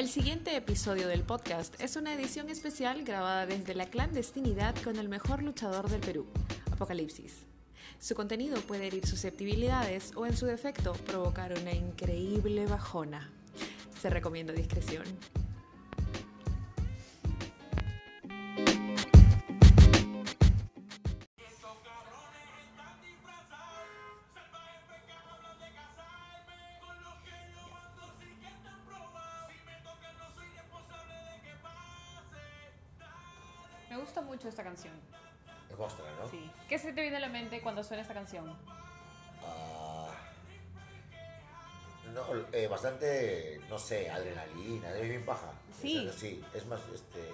El 0.00 0.08
siguiente 0.08 0.56
episodio 0.56 1.08
del 1.08 1.24
podcast 1.24 1.78
es 1.78 1.94
una 1.94 2.14
edición 2.14 2.48
especial 2.48 3.04
grabada 3.04 3.44
desde 3.44 3.74
la 3.74 3.84
clandestinidad 3.84 4.74
con 4.82 4.96
el 4.96 5.10
mejor 5.10 5.42
luchador 5.42 5.90
del 5.90 6.00
Perú, 6.00 6.24
Apocalipsis. 6.72 7.44
Su 7.98 8.14
contenido 8.14 8.62
puede 8.62 8.86
herir 8.86 9.06
susceptibilidades 9.06 10.12
o 10.16 10.24
en 10.24 10.38
su 10.38 10.46
defecto 10.46 10.94
provocar 10.94 11.52
una 11.52 11.74
increíble 11.74 12.64
bajona. 12.64 13.30
Se 14.00 14.08
recomienda 14.08 14.54
discreción. 14.54 15.04
Cuando 37.62 37.84
suena 37.84 38.02
esta 38.02 38.14
canción? 38.14 38.56
Ah, 39.42 40.08
no, 42.14 42.22
eh, 42.52 42.66
bastante, 42.66 43.60
no 43.68 43.78
sé, 43.78 44.10
adrenalina, 44.10 44.94
es 44.96 45.08
bien 45.08 45.24
paja. 45.24 45.52
Sí. 45.80 46.06
Es, 46.08 46.14
sí, 46.16 46.44
es 46.54 46.66
más, 46.66 46.80
este. 46.94 47.32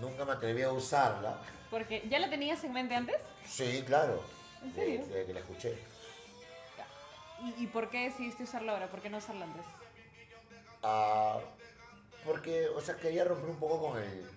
Nunca 0.00 0.24
me 0.24 0.32
atreví 0.32 0.62
a 0.62 0.72
usarla. 0.72 1.38
Porque 1.70 2.06
ya 2.08 2.18
la 2.18 2.30
tenías 2.30 2.62
en 2.64 2.72
mente 2.72 2.94
antes. 2.94 3.16
Sí, 3.46 3.82
claro. 3.86 4.22
¿En 4.62 4.74
serio? 4.74 5.06
de 5.06 5.26
que 5.26 5.34
la 5.34 5.40
escuché. 5.40 5.78
¿Y, 7.42 7.64
y 7.64 7.66
por 7.68 7.90
qué 7.90 8.04
decidiste 8.04 8.44
usarla 8.44 8.72
ahora? 8.72 8.88
¿Por 8.88 9.00
qué 9.00 9.10
no 9.10 9.18
usarla 9.18 9.44
antes? 9.44 9.64
Ah, 10.82 11.38
porque, 12.24 12.68
o 12.68 12.80
sea, 12.80 12.96
quería 12.96 13.24
romper 13.24 13.50
un 13.50 13.58
poco 13.58 13.88
con 13.88 13.98
el, 14.02 14.28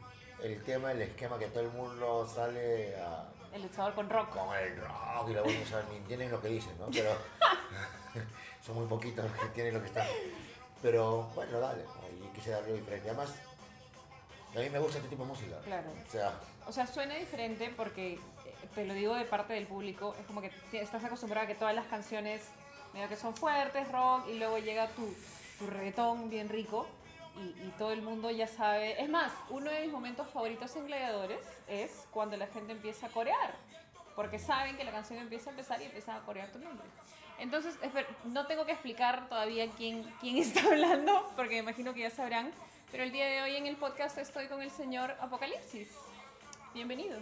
el 0.43 0.63
tema, 0.63 0.91
el 0.91 1.01
esquema 1.01 1.39
que 1.39 1.47
todo 1.47 1.61
el 1.61 1.71
mundo 1.71 2.27
sale 2.27 2.95
a, 2.97 3.30
El 3.53 3.63
luchador 3.63 3.93
con 3.93 4.09
rock. 4.09 4.29
con 4.29 4.55
el 4.55 4.77
rock 4.77 5.29
y 5.29 5.33
la 5.33 5.41
bueno, 5.41 5.59
ni 5.89 5.97
entienden 5.97 6.31
lo 6.31 6.41
que 6.41 6.47
dicen, 6.47 6.77
¿no? 6.79 6.87
Pero 6.91 7.11
son 8.65 8.75
muy 8.75 8.87
poquitos 8.87 9.25
los 9.25 9.33
que 9.33 9.45
entienden 9.45 9.73
lo 9.75 9.81
que 9.81 9.87
están. 9.87 10.07
Pero 10.81 11.23
bueno, 11.35 11.59
dale, 11.59 11.83
y 12.11 12.27
quise 12.35 12.51
darle 12.51 12.73
diferente. 12.73 13.09
Además, 13.09 13.35
a 14.55 14.59
mí 14.59 14.69
me 14.69 14.79
gusta 14.79 14.97
este 14.97 15.09
tipo 15.09 15.23
de 15.23 15.29
música. 15.29 15.59
Claro. 15.63 15.89
O 16.07 16.11
sea, 16.11 16.33
O 16.67 16.71
sea, 16.71 16.87
suena 16.87 17.15
diferente 17.15 17.71
porque, 17.75 18.13
eh, 18.13 18.19
te 18.73 18.85
lo 18.85 18.93
digo 18.93 19.15
de 19.15 19.25
parte 19.25 19.53
del 19.53 19.67
público, 19.67 20.15
es 20.19 20.25
como 20.25 20.41
que 20.41 20.51
estás 20.73 21.03
acostumbrado 21.03 21.45
a 21.45 21.47
que 21.47 21.55
todas 21.55 21.75
las 21.75 21.85
canciones 21.87 22.41
medio 22.93 23.07
que 23.09 23.15
son 23.15 23.35
fuertes, 23.35 23.89
rock, 23.91 24.27
y 24.27 24.37
luego 24.39 24.57
llega 24.57 24.87
tu, 24.89 25.13
tu 25.59 25.67
reggaetón 25.67 26.29
bien 26.29 26.49
rico 26.49 26.87
y, 27.37 27.67
y 27.67 27.73
todo 27.77 27.91
el 27.91 28.01
mundo 28.01 28.29
ya 28.31 28.47
sabe. 28.47 29.01
Es 29.01 29.09
más, 29.09 29.31
uno 29.49 29.69
de 29.71 29.81
mis 29.81 29.91
momentos 29.91 30.27
favoritos 30.29 30.75
en 30.75 30.87
Gladiadores 30.87 31.45
es 31.67 32.07
cuando 32.11 32.37
la 32.37 32.47
gente 32.47 32.71
empieza 32.73 33.07
a 33.07 33.09
corear, 33.09 33.53
porque 34.15 34.39
saben 34.39 34.77
que 34.77 34.83
la 34.83 34.91
canción 34.91 35.19
empieza 35.19 35.49
a 35.49 35.51
empezar 35.51 35.81
y 35.81 35.85
empiezan 35.85 36.17
a 36.17 36.21
corear 36.21 36.51
tu 36.51 36.59
nombre. 36.59 36.85
Entonces, 37.39 37.75
no 38.25 38.45
tengo 38.45 38.65
que 38.65 38.71
explicar 38.73 39.27
todavía 39.27 39.67
quién, 39.71 40.03
quién 40.19 40.37
está 40.39 40.61
hablando, 40.67 41.31
porque 41.35 41.55
me 41.55 41.59
imagino 41.59 41.93
que 41.93 42.01
ya 42.01 42.11
sabrán, 42.11 42.51
pero 42.91 43.03
el 43.03 43.11
día 43.11 43.25
de 43.25 43.41
hoy 43.41 43.55
en 43.55 43.65
el 43.65 43.77
podcast 43.77 44.17
estoy 44.17 44.47
con 44.47 44.61
el 44.61 44.69
señor 44.69 45.15
Apocalipsis. 45.19 45.89
Bienvenido. 46.73 47.17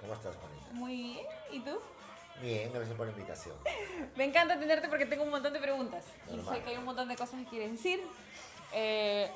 ¿cómo 0.00 0.12
estás, 0.12 0.36
Juanita? 0.36 0.66
Muy 0.72 0.96
bien. 0.96 1.26
¿Y 1.50 1.60
tú? 1.60 1.78
Bien, 2.42 2.70
gracias 2.72 2.96
por 2.96 3.06
la 3.06 3.12
invitación. 3.12 3.56
Me 4.16 4.24
encanta 4.24 4.58
tenerte 4.58 4.88
porque 4.88 5.06
tengo 5.06 5.22
un 5.24 5.30
montón 5.30 5.52
de 5.52 5.60
preguntas. 5.60 6.04
Y 6.28 6.36
Normal. 6.36 6.56
sé 6.56 6.62
que 6.62 6.70
hay 6.70 6.76
un 6.76 6.84
montón 6.84 7.08
de 7.08 7.16
cosas 7.16 7.40
que 7.40 7.46
quieres 7.46 7.72
decir. 7.72 8.02
Eh, 8.74 9.30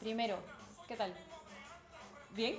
primero, 0.00 0.38
¿qué 0.88 0.96
tal? 0.96 1.14
¿Bien? 2.30 2.58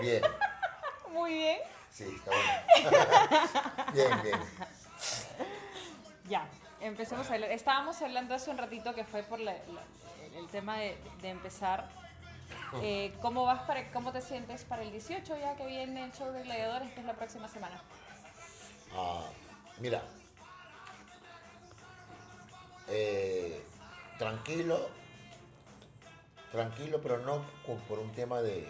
Bien, 0.00 0.22
Muy 1.12 1.34
bien. 1.34 1.58
sí, 1.92 2.04
está 2.04 2.30
bueno. 2.30 3.92
bien, 3.92 4.22
bien. 4.22 4.40
Ya, 6.28 6.46
empecemos 6.80 7.28
a 7.30 7.34
hablar. 7.34 7.50
Estábamos 7.50 8.00
hablando 8.02 8.34
hace 8.34 8.50
un 8.50 8.58
ratito 8.58 8.94
que 8.94 9.04
fue 9.04 9.22
por 9.24 9.40
la- 9.40 9.52
la- 9.54 10.38
el 10.38 10.46
tema 10.48 10.76
de, 10.78 10.96
de 11.20 11.30
empezar. 11.30 11.88
Eh, 12.82 13.12
¿Cómo 13.22 13.44
vas 13.44 13.62
para, 13.62 13.90
cómo 13.92 14.12
te 14.12 14.20
sientes 14.20 14.62
para 14.64 14.82
el 14.82 14.92
18 14.92 15.36
ya 15.38 15.56
que 15.56 15.66
viene 15.66 16.04
el 16.04 16.12
show 16.12 16.30
de 16.32 16.42
gladiadores 16.44 16.92
que 16.92 17.00
es 17.00 17.06
la 17.06 17.14
próxima 17.14 17.48
semana? 17.48 17.80
Ah, 18.94 19.24
mira, 19.78 20.02
eh, 22.88 23.64
tranquilo, 24.18 24.88
tranquilo, 26.50 27.00
pero 27.02 27.18
no 27.18 27.42
por 27.88 27.98
un 27.98 28.12
tema 28.12 28.40
de, 28.40 28.66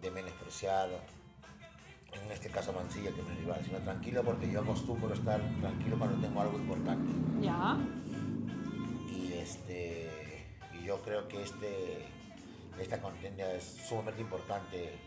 de 0.00 0.10
menospreciar, 0.10 0.88
en 2.12 2.30
este 2.32 2.50
caso 2.50 2.70
a 2.70 2.74
Mancilla, 2.74 3.12
que 3.12 3.20
es 3.20 3.26
mi 3.26 3.34
rival, 3.36 3.62
sino 3.64 3.78
tranquilo 3.78 4.22
porque 4.24 4.50
yo 4.50 4.60
acostumbro 4.60 5.14
estar 5.14 5.40
tranquilo 5.60 5.98
cuando 5.98 6.20
tengo 6.20 6.40
algo 6.40 6.58
importante. 6.58 7.12
Ya. 7.40 7.78
Y, 9.08 9.32
este, 9.34 10.46
y 10.74 10.84
yo 10.84 11.00
creo 11.02 11.28
que 11.28 11.42
este, 11.42 12.06
esta 12.78 13.00
contienda 13.00 13.52
es 13.52 13.64
sumamente 13.88 14.20
importante, 14.20 14.98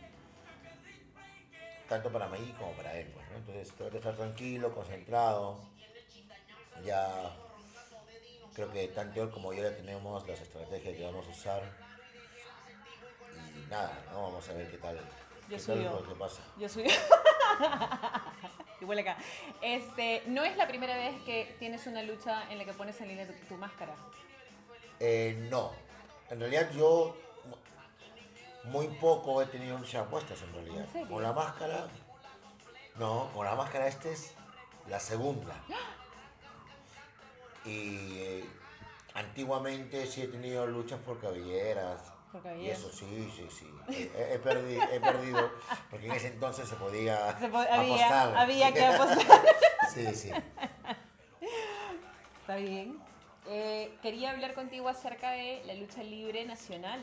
tanto 1.89 2.11
para 2.11 2.27
mí 2.29 2.53
como 2.57 2.71
para 2.73 2.97
él. 2.97 3.07
pues, 3.13 3.29
¿no? 3.29 3.37
Entonces 3.37 3.73
trato 3.75 3.91
de 3.91 3.97
estar 3.97 4.15
tranquilo, 4.15 4.73
concentrado. 4.73 5.59
Ya 6.83 7.35
creo 8.53 8.71
que 8.71 8.87
tanto 8.89 9.23
él 9.23 9.29
como 9.29 9.53
yo 9.53 9.63
ya 9.63 9.75
tenemos 9.75 10.27
las 10.27 10.39
estrategias 10.39 10.95
que 10.95 11.03
vamos 11.03 11.25
a 11.27 11.29
usar. 11.29 11.63
Y 13.31 13.69
nada, 13.69 14.03
¿no? 14.11 14.23
vamos 14.23 14.47
a 14.49 14.53
ver 14.53 14.69
qué 14.69 14.77
tal. 14.77 14.97
Yo 15.49 15.57
qué 15.57 15.63
tal 15.63 15.83
lo 15.83 16.07
que 16.07 16.15
pasa. 16.15 16.41
Yo 16.57 16.69
soy. 16.69 16.85
huele 18.83 19.01
acá. 19.01 19.17
Este, 19.61 20.23
no 20.27 20.43
es 20.43 20.55
la 20.57 20.67
primera 20.67 20.95
vez 20.95 21.15
que 21.23 21.55
tienes 21.59 21.87
una 21.87 22.03
lucha 22.03 22.51
en 22.51 22.57
la 22.57 22.65
que 22.65 22.73
pones 22.73 22.99
en 23.01 23.07
línea 23.07 23.27
tu, 23.27 23.33
tu 23.47 23.55
máscara. 23.55 23.95
Eh, 24.99 25.47
no, 25.49 25.71
en 26.29 26.39
realidad 26.39 26.69
yo 26.73 27.15
muy 28.65 28.87
poco 28.87 29.41
he 29.41 29.45
tenido 29.47 29.77
luchas 29.77 30.07
puestas 30.07 30.41
en 30.41 30.53
realidad. 30.53 30.85
¿En? 30.93 31.07
Con 31.07 31.23
la 31.23 31.33
máscara, 31.33 31.87
no, 32.95 33.29
con 33.33 33.45
la 33.45 33.55
máscara 33.55 33.87
esta 33.87 34.09
es 34.09 34.33
la 34.87 34.99
segunda. 34.99 35.55
Y 37.65 38.17
eh, 38.19 38.45
antiguamente 39.13 40.05
sí 40.07 40.21
he 40.23 40.27
tenido 40.27 40.65
luchas 40.67 40.99
por 40.99 41.19
cabelleras. 41.19 42.01
Por 42.31 42.41
Y 42.41 42.43
cabelleras. 42.43 42.79
eso 42.79 42.91
sí, 42.91 43.31
sí, 43.35 43.47
sí. 43.49 43.69
He, 43.89 44.33
he 44.33 44.41
perdi- 44.41 44.87
he 44.91 44.99
perdido, 44.99 45.51
porque 45.89 46.07
en 46.07 46.11
ese 46.13 46.27
entonces 46.27 46.67
se 46.67 46.75
podía 46.75 47.37
Se 47.39 47.47
po- 47.47 47.57
había, 47.59 47.75
apostar. 47.95 48.37
había 48.37 48.73
que 48.73 48.85
apostar. 48.85 49.41
Sí, 49.93 50.07
sí. 50.15 50.31
Está 52.41 52.55
bien. 52.55 52.97
Eh, 53.47 53.93
quería 54.01 54.31
hablar 54.31 54.53
contigo 54.53 54.87
acerca 54.87 55.31
de 55.31 55.61
la 55.65 55.73
lucha 55.73 56.01
libre 56.01 56.45
nacional. 56.45 57.01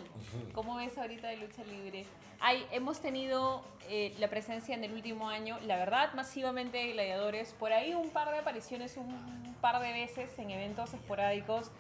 ¿Cómo 0.55 0.77
ves 0.77 0.97
ahorita 0.97 1.29
de 1.29 1.37
lucha 1.37 1.63
libre? 1.65 2.07
Hay, 2.41 2.67
hemos 2.73 3.01
tenido 3.01 3.63
eh, 3.89 4.15
la 4.19 4.29
presencia 4.29 4.75
en 4.75 4.83
el 4.83 4.93
último 4.95 5.29
año, 5.29 5.59
la 5.61 5.77
verdad, 5.77 6.15
masivamente 6.15 6.79
de 6.79 6.93
gladiadores. 6.93 7.53
Por 7.53 7.73
ahí 7.73 7.95
un 7.95 8.09
par 8.09 8.31
de 8.31 8.39
apariciones, 8.39 8.97
un 8.97 9.55
par 9.61 9.83
de 9.83 9.93
veces 9.93 10.31
en 10.39 10.51
eventos 10.51 10.95
esporádicos 10.95 11.71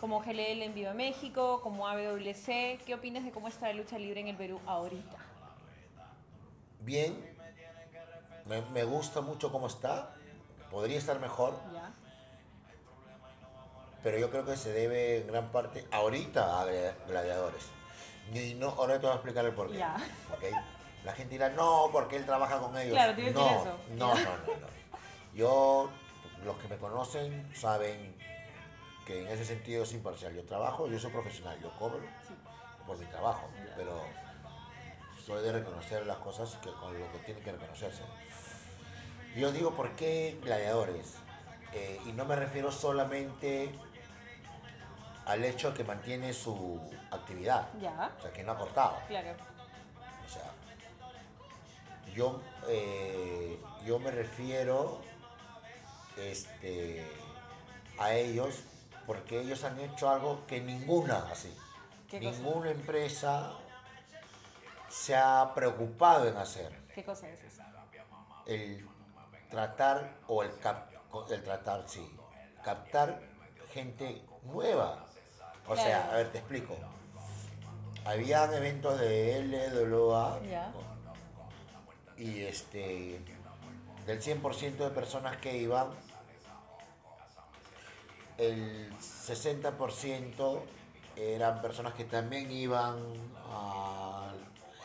como 0.00 0.20
GLL 0.20 0.62
en 0.62 0.74
Viva 0.74 0.92
México, 0.94 1.60
como 1.62 1.86
AWC. 1.86 2.82
¿Qué 2.84 2.94
opinas 2.94 3.22
de 3.22 3.30
cómo 3.30 3.46
está 3.46 3.68
la 3.68 3.74
lucha 3.74 3.98
libre 3.98 4.20
en 4.20 4.28
el 4.28 4.36
Perú 4.36 4.58
ahorita? 4.66 5.18
Bien, 6.80 7.14
me, 8.46 8.62
me 8.72 8.82
gusta 8.82 9.20
mucho 9.20 9.52
cómo 9.52 9.68
está. 9.68 10.14
Podría 10.70 10.98
estar 10.98 11.20
mejor, 11.20 11.54
¿Ya? 11.72 11.92
Pero 14.02 14.18
yo 14.18 14.30
creo 14.30 14.44
que 14.44 14.56
se 14.56 14.72
debe 14.72 15.18
en 15.18 15.26
gran 15.26 15.50
parte 15.52 15.86
ahorita 15.90 16.60
a 16.60 16.66
Gla- 16.66 16.94
gladiadores. 17.06 17.64
Y 18.32 18.54
no, 18.54 18.68
ahora 18.70 18.94
te 19.00 19.06
voy 19.06 19.10
a 19.12 19.14
explicar 19.14 19.44
el 19.44 19.54
porqué. 19.54 19.78
Ya. 19.78 19.96
¿ok? 20.32 20.44
La 21.04 21.12
gente 21.14 21.32
dirá, 21.34 21.48
no, 21.50 21.88
porque 21.92 22.16
él 22.16 22.24
trabaja 22.26 22.58
con 22.58 22.76
ellos. 22.76 22.92
Claro, 22.94 23.12
no, 23.16 23.26
eso. 23.26 23.78
no, 23.90 24.14
no, 24.14 24.14
no, 24.14 24.20
no. 24.60 24.66
Yo, 25.34 25.90
los 26.44 26.56
que 26.58 26.68
me 26.68 26.76
conocen 26.76 27.50
saben 27.54 28.14
que 29.06 29.22
en 29.22 29.28
ese 29.28 29.44
sentido 29.44 29.82
es 29.84 29.92
imparcial. 29.92 30.34
Yo 30.34 30.44
trabajo, 30.44 30.86
yo 30.88 30.98
soy 30.98 31.10
profesional, 31.10 31.58
yo 31.62 31.70
cobro 31.78 32.00
por 32.86 32.98
mi 32.98 33.06
trabajo, 33.06 33.48
pero 33.76 34.02
soy 35.26 35.42
de 35.42 35.52
reconocer 35.52 36.06
las 36.06 36.18
cosas 36.18 36.56
que, 36.62 36.70
con 36.72 36.98
lo 36.98 37.10
que 37.12 37.18
tienen 37.18 37.42
que 37.42 37.52
reconocerse. 37.52 38.02
Yo 39.36 39.52
digo, 39.52 39.72
¿por 39.74 39.94
qué 39.96 40.38
gladiadores? 40.42 41.14
Eh, 41.72 42.00
y 42.06 42.12
no 42.12 42.24
me 42.24 42.34
refiero 42.36 42.72
solamente 42.72 43.72
al 45.26 45.44
hecho 45.44 45.72
que 45.74 45.84
mantiene 45.84 46.32
su 46.32 46.80
actividad, 47.10 47.68
¿Ya? 47.80 48.12
o 48.18 48.22
sea, 48.22 48.32
que 48.32 48.42
no 48.42 48.52
ha 48.52 48.58
cortado. 48.58 48.96
Claro. 49.08 49.30
O 50.24 50.28
sea, 50.28 50.50
yo, 52.14 52.40
eh, 52.68 53.60
yo 53.84 53.98
me 53.98 54.10
refiero 54.10 55.00
este, 56.16 57.06
a 57.98 58.12
ellos 58.14 58.64
porque 59.06 59.40
ellos 59.40 59.64
han 59.64 59.78
hecho 59.80 60.08
algo 60.10 60.46
que 60.46 60.60
ninguna 60.60 61.28
así. 61.30 61.56
Ninguna 62.12 62.70
empresa 62.70 63.52
se 64.88 65.16
ha 65.16 65.52
preocupado 65.54 66.26
en 66.28 66.36
hacer. 66.36 66.76
¿Qué 66.94 67.04
cosa 67.04 67.28
es 67.28 67.42
eso? 67.44 67.62
El 68.46 68.88
tratar 69.48 70.16
o 70.26 70.42
el, 70.42 70.58
cap- 70.58 70.90
el 71.30 71.42
tratar, 71.44 71.88
sí, 71.88 72.16
captar 72.64 73.20
gente 73.72 74.24
nueva. 74.42 75.06
O 75.70 75.76
sea, 75.76 76.10
a 76.10 76.16
ver, 76.16 76.32
te 76.32 76.38
explico. 76.38 76.76
Habían 78.04 78.52
eventos 78.54 78.98
de 78.98 79.70
LWA 79.72 80.40
y 82.16 82.40
este 82.40 83.20
del 84.04 84.20
100% 84.20 84.76
de 84.76 84.90
personas 84.90 85.36
que 85.36 85.56
iban 85.56 85.86
el 88.36 88.90
60% 88.98 90.60
eran 91.14 91.62
personas 91.62 91.94
que 91.94 92.04
también 92.04 92.50
iban 92.50 92.96
al 93.52 94.34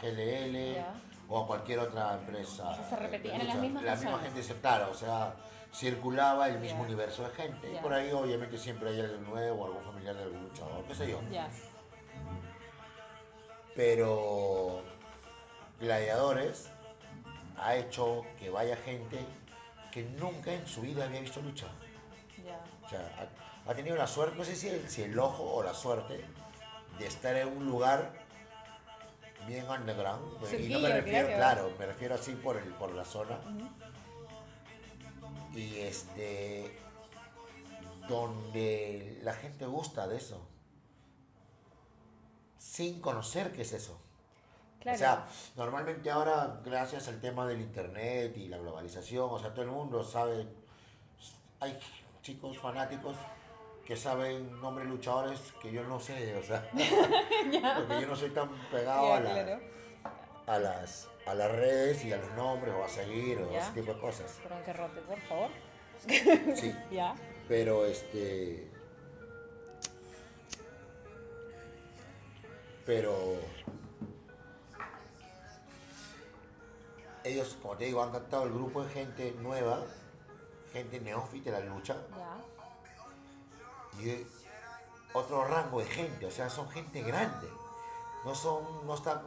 GLL 0.02 0.86
o 1.30 1.44
a 1.44 1.48
cualquier 1.48 1.80
otra 1.80 2.14
empresa. 2.14 2.70
O 2.70 2.76
sea, 2.76 2.90
se 2.90 2.96
repetían, 2.98 3.48
las 3.48 3.58
mismas 3.58 3.84
La 3.84 3.96
misma 3.96 4.20
gente, 4.20 4.42
claro, 4.62 4.92
o 4.92 4.94
sea, 4.94 5.34
circulaba 5.76 6.48
el 6.48 6.60
mismo 6.60 6.84
universo 6.84 7.24
de 7.24 7.30
gente. 7.32 7.74
Y 7.74 7.78
por 7.78 7.94
ahí 7.94 8.12
obviamente 8.12 8.58
siempre 8.58 8.90
hay 8.90 9.00
alguien 9.02 9.24
nuevo, 9.24 9.66
algún 9.66 9.84
familiar 9.84 10.16
de 10.16 10.24
algún 10.24 10.44
luchador, 10.44 10.86
qué 10.86 10.96
sé 10.96 11.10
yo. 11.10 11.20
Pero 13.76 14.82
Gladiadores 15.80 16.70
ha 17.58 17.76
hecho 17.76 18.24
que 18.40 18.50
vaya 18.50 18.78
gente 18.78 19.20
que 19.92 20.04
nunca 20.04 20.54
en 20.54 20.66
su 20.66 20.82
vida 20.82 21.06
había 21.06 21.22
visto 21.22 21.42
lucha. 21.42 21.68
O 22.86 22.90
sea, 22.90 23.30
ha, 23.66 23.72
ha 23.72 23.74
tenido 23.74 23.98
la 23.98 24.08
suerte, 24.08 24.38
no 24.38 24.44
sé 24.44 24.56
si 24.56 24.70
el, 24.70 24.90
si 24.90 25.02
el 25.02 25.18
ojo 25.18 25.44
o 25.44 25.64
la 25.64 25.74
suerte, 25.74 26.24
de 27.00 27.06
estar 27.08 27.36
en 27.36 27.48
un 27.48 27.66
lugar 27.66 28.12
bien 29.48 29.70
underground. 29.70 30.44
y 30.60 30.70
no 30.70 30.80
me 30.80 30.90
refiero, 30.90 31.28
claro. 31.28 31.38
claro, 31.38 31.72
me 31.78 31.86
refiero 31.86 32.16
así 32.16 32.34
por, 32.34 32.58
el, 32.58 32.70
por 32.76 32.94
la 32.94 33.06
zona. 33.06 33.40
Y 35.56 35.78
este, 35.80 36.78
donde 38.10 39.20
la 39.24 39.34
gente 39.34 39.66
gusta 39.66 40.08
de 40.08 40.18
eso. 40.18 40.42
Sin 42.58 43.00
conocer 43.02 43.52
qué 43.54 43.62
es 43.62 43.74
eso. 43.74 43.98
Claro. 44.80 44.96
O 44.96 45.00
sea, 45.00 45.28
normalmente 45.56 46.12
ahora, 46.12 46.62
gracias 46.64 47.08
al 47.08 47.20
tema 47.20 47.48
del 47.48 47.62
internet 47.62 48.36
y 48.38 48.48
la 48.48 48.58
globalización, 48.58 49.30
o 49.32 49.40
sea, 49.40 49.52
todo 49.54 49.64
el 49.64 49.72
mundo 49.72 50.04
sabe. 50.04 50.46
Hay 51.60 51.80
chicos 52.22 52.58
fanáticos 52.60 53.16
que 53.86 53.96
saben 53.96 54.60
nombres 54.62 54.88
luchadores 54.88 55.40
que 55.62 55.72
yo 55.72 55.84
no 55.84 56.00
sé, 56.00 56.36
o 56.36 56.44
sea, 56.44 56.70
porque 56.74 58.02
yo 58.02 58.08
no 58.08 58.16
soy 58.16 58.32
tan 58.32 58.50
pegado 58.72 59.08
Ya, 59.10 59.16
a, 59.16 59.20
la- 59.20 59.32
claro. 59.44 59.62
a 60.48 60.60
las 60.60 61.08
a 61.26 61.34
las 61.34 61.52
redes 61.52 62.04
y 62.06 62.14
a 62.14 62.18
los 62.18 62.32
nombres 62.34 62.74
o 62.76 62.84
a 62.84 62.90
seguir 62.90 63.40
o 63.40 63.52
Ya. 63.52 63.60
ese 63.62 63.72
tipo 63.82 63.94
de 63.94 64.00
cosas. 64.00 64.32
Tronquerrote, 64.44 65.02
por 65.02 65.20
favor. 65.22 65.50
Sí, 66.56 66.76
Ya. 66.92 67.16
pero 67.48 67.86
este. 67.86 68.70
Pero. 72.86 73.14
Ellos, 77.24 77.58
como 77.60 77.76
te 77.76 77.86
digo, 77.86 78.04
han 78.04 78.12
captado 78.12 78.44
el 78.44 78.54
grupo 78.54 78.84
de 78.84 78.90
gente 78.92 79.32
nueva, 79.42 79.80
gente 80.72 81.00
neófita 81.02 81.52
de 81.52 81.60
la 81.60 81.66
lucha, 81.74 81.96
Ya. 83.98 84.04
y 84.04 84.28
otro 85.12 85.44
rango 85.48 85.80
de 85.80 85.86
gente, 85.88 86.26
o 86.28 86.32
sea, 86.32 86.50
son 86.52 86.70
gente 86.70 87.02
grande. 87.02 87.48
No 88.26 88.36
son, 88.36 88.86
no 88.86 88.94
están, 88.94 89.22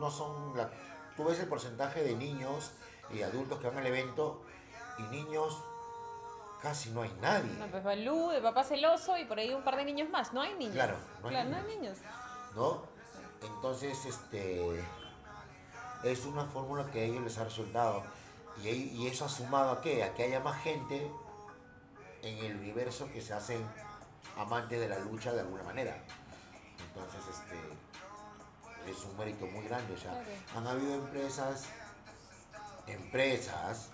no 0.00 0.10
son 0.10 0.56
la, 0.56 0.68
tú 1.16 1.24
ves 1.24 1.38
el 1.40 1.48
porcentaje 1.48 2.02
de 2.02 2.14
niños 2.14 2.72
y 3.12 3.22
adultos 3.22 3.58
que 3.60 3.68
van 3.68 3.78
al 3.78 3.86
evento 3.86 4.42
y 4.98 5.02
niños 5.04 5.62
casi 6.62 6.90
no 6.90 7.02
hay 7.02 7.12
nadie. 7.20 7.52
No, 7.58 7.66
pues 7.66 7.84
Balú, 7.84 8.30
de 8.30 8.40
papá 8.40 8.64
celoso 8.64 9.18
y 9.18 9.24
por 9.26 9.38
ahí 9.38 9.52
un 9.52 9.62
par 9.62 9.76
de 9.76 9.84
niños 9.84 10.08
más. 10.10 10.32
No 10.32 10.40
hay 10.40 10.54
niños. 10.54 10.74
Claro, 10.74 10.96
no 11.20 11.28
hay 11.28 11.34
Claro, 11.34 11.48
niños. 11.50 11.62
no 11.64 11.70
hay 11.70 11.76
niños. 11.78 11.98
¿no? 12.54 12.82
Entonces, 13.42 14.04
este, 14.06 14.82
es 16.04 16.24
una 16.24 16.46
fórmula 16.46 16.86
que 16.90 17.00
a 17.00 17.02
ellos 17.04 17.22
les 17.22 17.36
ha 17.38 17.44
resultado. 17.44 18.02
Y, 18.62 18.68
y 18.68 19.06
eso 19.08 19.24
ha 19.26 19.28
sumado 19.28 19.72
a 19.72 19.80
qué? 19.82 20.02
A 20.04 20.14
que 20.14 20.22
haya 20.24 20.40
más 20.40 20.62
gente 20.62 21.10
en 22.22 22.38
el 22.38 22.56
universo 22.56 23.10
que 23.12 23.20
se 23.20 23.34
hacen 23.34 23.62
amantes 24.38 24.80
de 24.80 24.88
la 24.88 24.98
lucha 25.00 25.32
de 25.32 25.40
alguna 25.40 25.64
manera. 25.64 26.02
Entonces, 26.88 27.20
este, 27.28 27.56
es 28.86 29.04
un 29.04 29.16
mérito 29.16 29.46
muy 29.46 29.64
grande. 29.64 29.94
O 29.94 29.98
sea, 29.98 30.10
Claro. 30.12 30.26
han 30.56 30.66
habido 30.66 30.94
empresas, 30.94 31.64
empresas, 32.86 33.88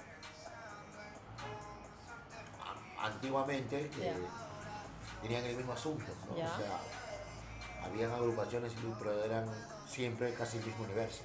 a- 2.98 3.06
antiguamente, 3.06 3.88
que 3.90 4.04
Ya. 4.04 4.14
tenían 5.22 5.44
el 5.44 5.56
mismo 5.56 5.72
asunto, 5.72 6.12
¿no? 6.28 6.36
Ya. 6.36 6.46
O 6.52 6.56
sea, 6.56 7.84
habían 7.84 8.10
agrupaciones, 8.12 8.72
pero 8.98 9.24
eran 9.24 9.48
siempre 9.86 10.34
casi 10.34 10.58
el 10.58 10.66
mismo 10.66 10.84
universo. 10.84 11.22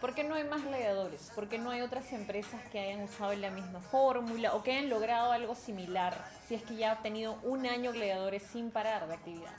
¿Por 0.00 0.14
qué 0.14 0.24
no 0.24 0.34
hay 0.34 0.42
más 0.42 0.64
gladiadores? 0.64 1.30
¿Por 1.32 1.48
qué 1.48 1.58
no 1.58 1.70
hay 1.70 1.80
otras 1.80 2.10
empresas 2.12 2.60
que 2.72 2.80
hayan 2.80 3.02
usado 3.02 3.32
la 3.34 3.50
misma 3.50 3.80
fórmula 3.80 4.52
o 4.54 4.62
que 4.64 4.72
hayan 4.72 4.90
logrado 4.90 5.30
algo 5.30 5.54
similar 5.54 6.28
si 6.48 6.56
es 6.56 6.62
que 6.64 6.74
ya 6.74 6.92
ha 6.92 7.02
tenido 7.02 7.34
un 7.44 7.66
año 7.66 7.92
gladiadores 7.92 8.42
sin 8.42 8.72
parar 8.72 9.06
de 9.06 9.14
actividad? 9.14 9.52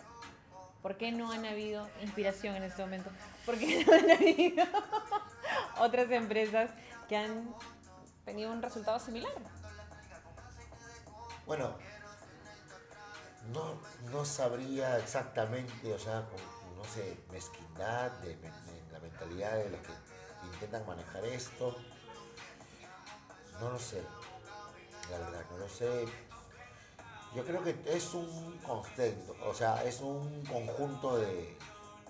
¿Por 0.83 0.97
qué 0.97 1.13
no 1.13 1.31
han 1.31 1.45
habido 1.45 1.89
inspiración 2.01 2.57
en 2.57 2.63
este 2.63 2.81
momento? 2.81 3.09
¿Por 3.45 3.57
qué 3.57 3.85
no 3.85 3.93
han 3.93 4.11
habido 4.11 4.65
otras 5.79 6.11
empresas 6.11 6.71
que 7.07 7.15
han 7.15 7.55
tenido 8.25 8.51
un 8.51 8.61
resultado 8.61 8.99
similar? 8.99 9.31
Bueno, 11.45 11.73
no, 13.53 13.79
no 14.11 14.25
sabría 14.25 14.99
exactamente, 14.99 15.93
o 15.93 15.97
sea, 15.99 16.25
no 16.75 16.83
sé, 16.83 17.17
mezquindad, 17.31 18.11
de, 18.19 18.35
de 18.35 18.51
la 18.91 18.99
mentalidad 18.99 19.55
de 19.55 19.69
los 19.69 19.79
que 19.79 19.93
intentan 20.53 20.85
manejar 20.85 21.23
esto. 21.23 21.77
No 23.61 23.69
lo 23.69 23.79
sé, 23.79 24.03
la 25.09 25.17
verdad, 25.17 25.45
no 25.49 25.57
lo 25.59 25.69
sé. 25.69 26.05
Yo 27.35 27.43
creo 27.43 27.63
que 27.63 27.75
es 27.87 28.13
un 28.13 28.59
contexto, 28.65 29.35
o 29.45 29.53
sea, 29.53 29.83
es 29.83 30.01
un 30.01 30.43
conjunto 30.45 31.17
de, 31.17 31.57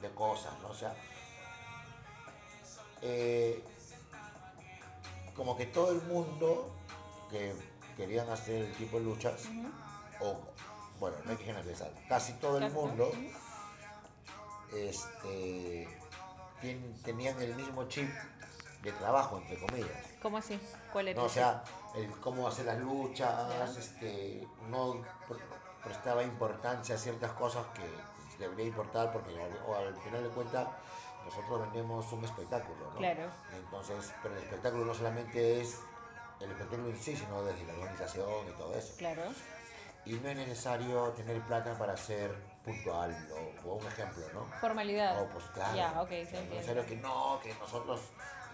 de 0.02 0.10
cosas, 0.14 0.52
¿no? 0.62 0.70
O 0.70 0.74
sea, 0.74 0.94
eh, 3.02 3.64
como 5.36 5.56
que 5.56 5.66
todo 5.68 5.92
el 5.92 6.02
mundo 6.04 6.76
que 7.32 7.54
querían 7.96 8.30
hacer 8.30 8.64
el 8.64 8.74
tipo 8.74 8.98
de 9.00 9.06
luchas, 9.06 9.44
o 10.20 10.40
bueno, 11.00 11.18
no 11.24 11.32
hay 11.32 11.38
que 11.38 11.46
generalizar, 11.46 11.92
casi 12.10 12.34
todo 12.34 12.58
el 12.58 12.72
mundo 12.72 13.12
este, 14.76 15.88
tien- 16.62 17.02
tenían 17.04 17.42
el 17.42 17.56
mismo 17.56 17.86
chip 17.88 18.10
de 18.84 18.92
trabajo, 18.92 19.38
entre 19.38 19.58
comillas. 19.60 20.06
¿Cómo 20.22 20.38
así? 20.38 20.60
¿Cuál 20.92 21.08
era? 21.08 21.20
No, 21.20 21.26
o 21.26 21.30
sea, 21.30 21.64
el 21.96 22.10
cómo 22.20 22.48
hacer 22.48 22.66
las 22.66 22.78
luchas, 22.80 23.76
este, 23.78 24.48
no 24.70 25.02
pre- 25.28 25.40
prestaba 25.84 26.22
importancia 26.24 26.96
a 26.96 26.98
ciertas 26.98 27.32
cosas 27.32 27.66
que 27.74 27.84
debería 28.40 28.66
importar 28.66 29.12
porque 29.14 29.32
al, 29.42 29.58
o 29.68 29.76
al 29.76 29.96
final 30.02 30.24
de 30.24 30.30
cuentas 30.30 30.68
nosotros 31.26 31.62
vendemos 31.62 32.12
un 32.12 32.26
espectáculo, 32.26 32.90
¿no? 32.92 32.98
Claro. 32.98 33.30
Entonces, 33.56 34.14
pero 34.22 34.36
el 34.36 34.44
espectáculo 34.44 34.86
no 34.86 34.94
solamente 34.94 35.62
es 35.62 35.80
el 36.42 36.52
espectáculo 36.52 36.90
en 36.90 36.98
sí, 36.98 37.16
sino 37.16 37.42
desde 37.44 37.66
la 37.66 37.74
organización 37.74 38.50
y 38.50 38.52
todo 38.58 38.76
eso. 38.76 38.94
Claro. 38.98 39.24
Y 40.06 40.16
no 40.16 40.28
es 40.28 40.36
necesario 40.36 41.10
tener 41.12 41.40
plata 41.44 41.78
para 41.78 41.96
ser 41.96 42.36
puntual 42.66 43.16
o, 43.66 43.70
o 43.70 43.74
un 43.76 43.88
ejemplo, 43.88 44.26
¿no? 44.34 44.46
Formalidad. 44.60 45.16
No, 45.22 45.30
pues 45.30 45.46
claro. 45.54 45.76
Ya, 45.78 46.02
ok, 46.02 46.10
sí, 46.10 46.24
O 46.24 46.26
sea, 46.26 46.40
no 46.40 46.46
es 46.46 46.50
necesario 46.50 46.86
que 46.86 46.96
no, 46.98 47.40
que 47.42 47.54
nosotros 47.56 48.02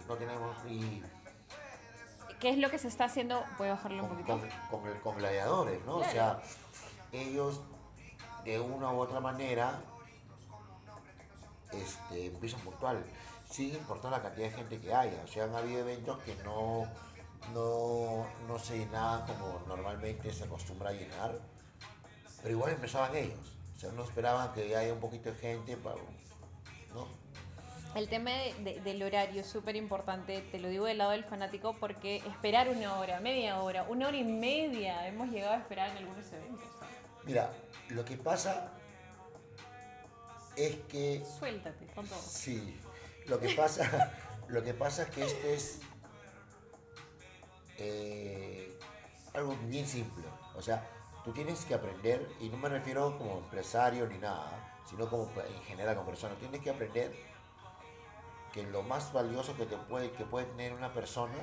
no 0.10 0.16
tenemos 0.16 0.56
y 0.68 1.02
¿Qué 2.40 2.50
es 2.52 2.58
lo 2.58 2.70
que 2.72 2.80
se 2.80 2.88
está 2.88 3.06
haciendo? 3.06 3.44
Voy 3.58 3.68
a 3.68 3.72
bajarle 3.72 4.02
un 4.02 4.08
con, 4.08 4.18
poquito. 4.18 4.40
con- 4.72 4.80
con 4.82 4.90
el- 4.90 5.02
con 5.02 5.18
gladiadores, 5.18 5.84
¿no? 5.86 5.98
O 5.98 6.04
sea, 6.06 6.42
ellos 7.12 7.60
de 8.46 8.60
una 8.62 8.94
u 8.94 9.00
otra 9.00 9.20
manera 9.20 9.82
este, 11.72 12.28
empiezan 12.28 12.62
puntual, 12.62 13.04
sin 13.50 13.76
importar 13.76 14.12
la 14.12 14.22
cantidad 14.22 14.48
de 14.50 14.56
gente 14.56 14.80
que 14.80 14.94
haya. 14.94 15.22
O 15.24 15.28
sea, 15.28 15.44
han 15.46 15.56
habido 15.56 15.82
eventos 15.82 16.18
que 16.24 16.34
no, 16.46 16.88
no, 17.54 18.26
no 18.48 18.58
se 18.60 18.78
llenaban 18.80 19.28
como 19.28 19.62
normalmente 19.68 20.32
se 20.34 20.46
acostumbra 20.46 20.90
a 20.92 20.94
llenar, 20.94 21.38
pero 22.42 22.52
igual 22.56 22.72
empezaban 22.72 23.14
ellos. 23.18 23.54
O 23.76 23.80
sea, 23.82 23.92
no 23.92 24.04
esperaban 24.04 24.54
que 24.54 24.76
haya 24.78 24.94
un 24.94 25.00
poquito 25.02 25.30
de 25.32 25.36
gente 25.38 25.76
para... 25.78 25.98
¿no? 26.94 27.06
El 27.96 28.08
tema 28.08 28.32
de- 28.32 28.54
de- 28.64 28.82
del 28.82 29.02
horario 29.04 29.42
es 29.42 29.48
súper 29.48 29.76
importante, 29.76 30.42
te 30.52 30.60
lo 30.60 30.70
digo 30.70 30.86
del 30.86 31.00
lado 31.00 31.12
del 31.12 31.24
fanático, 31.24 31.76
porque 31.80 32.18
esperar 32.18 32.70
una 32.70 32.98
hora, 33.00 33.20
media 33.20 33.60
hora, 33.62 33.84
una 33.90 34.08
hora 34.08 34.18
y 34.18 34.24
media, 34.24 35.08
hemos 35.08 35.30
llegado 35.30 35.54
a 35.54 35.58
esperar 35.58 35.90
en 35.92 35.98
algunos 35.98 36.32
eventos. 36.32 36.66
Mira, 37.24 37.52
Lo 37.90 38.06
que 38.06 38.16
pasa 38.18 38.72
es 40.56 40.76
que... 40.88 41.24
Suéltate 41.40 41.88
con 41.88 42.06
todo. 42.08 42.20
Sí, 42.22 42.80
lo 43.26 43.40
que 43.40 43.50
pasa, 43.56 44.14
lo 44.48 44.64
que 44.64 44.74
pasa 44.76 45.04
es 45.04 45.10
que 45.10 45.24
esto 45.24 45.48
es 45.48 45.80
eh, 47.80 48.78
algo 49.34 49.56
bien 49.64 49.88
simple. 49.88 50.24
O 50.56 50.62
sea, 50.62 50.88
tú 51.26 51.32
tienes 51.34 51.66
que 51.66 51.74
aprender, 51.74 52.28
y 52.40 52.50
no 52.50 52.58
me 52.58 52.70
refiero 52.70 53.18
como 53.18 53.40
empresario 53.40 54.08
ni 54.08 54.20
nada, 54.20 54.80
sino 54.88 55.10
como 55.10 55.32
en 55.42 55.62
general 55.64 55.96
como 55.96 56.08
persona, 56.10 56.36
tienes 56.36 56.62
que 56.62 56.70
aprender 56.70 57.12
que 58.54 58.64
lo 58.64 58.84
más 58.84 59.14
valioso 59.14 59.56
que, 59.56 59.66
te 59.66 59.78
puede, 59.78 60.12
que 60.12 60.26
puede 60.26 60.46
tener 60.48 60.74
una 60.74 60.94
persona 60.94 61.36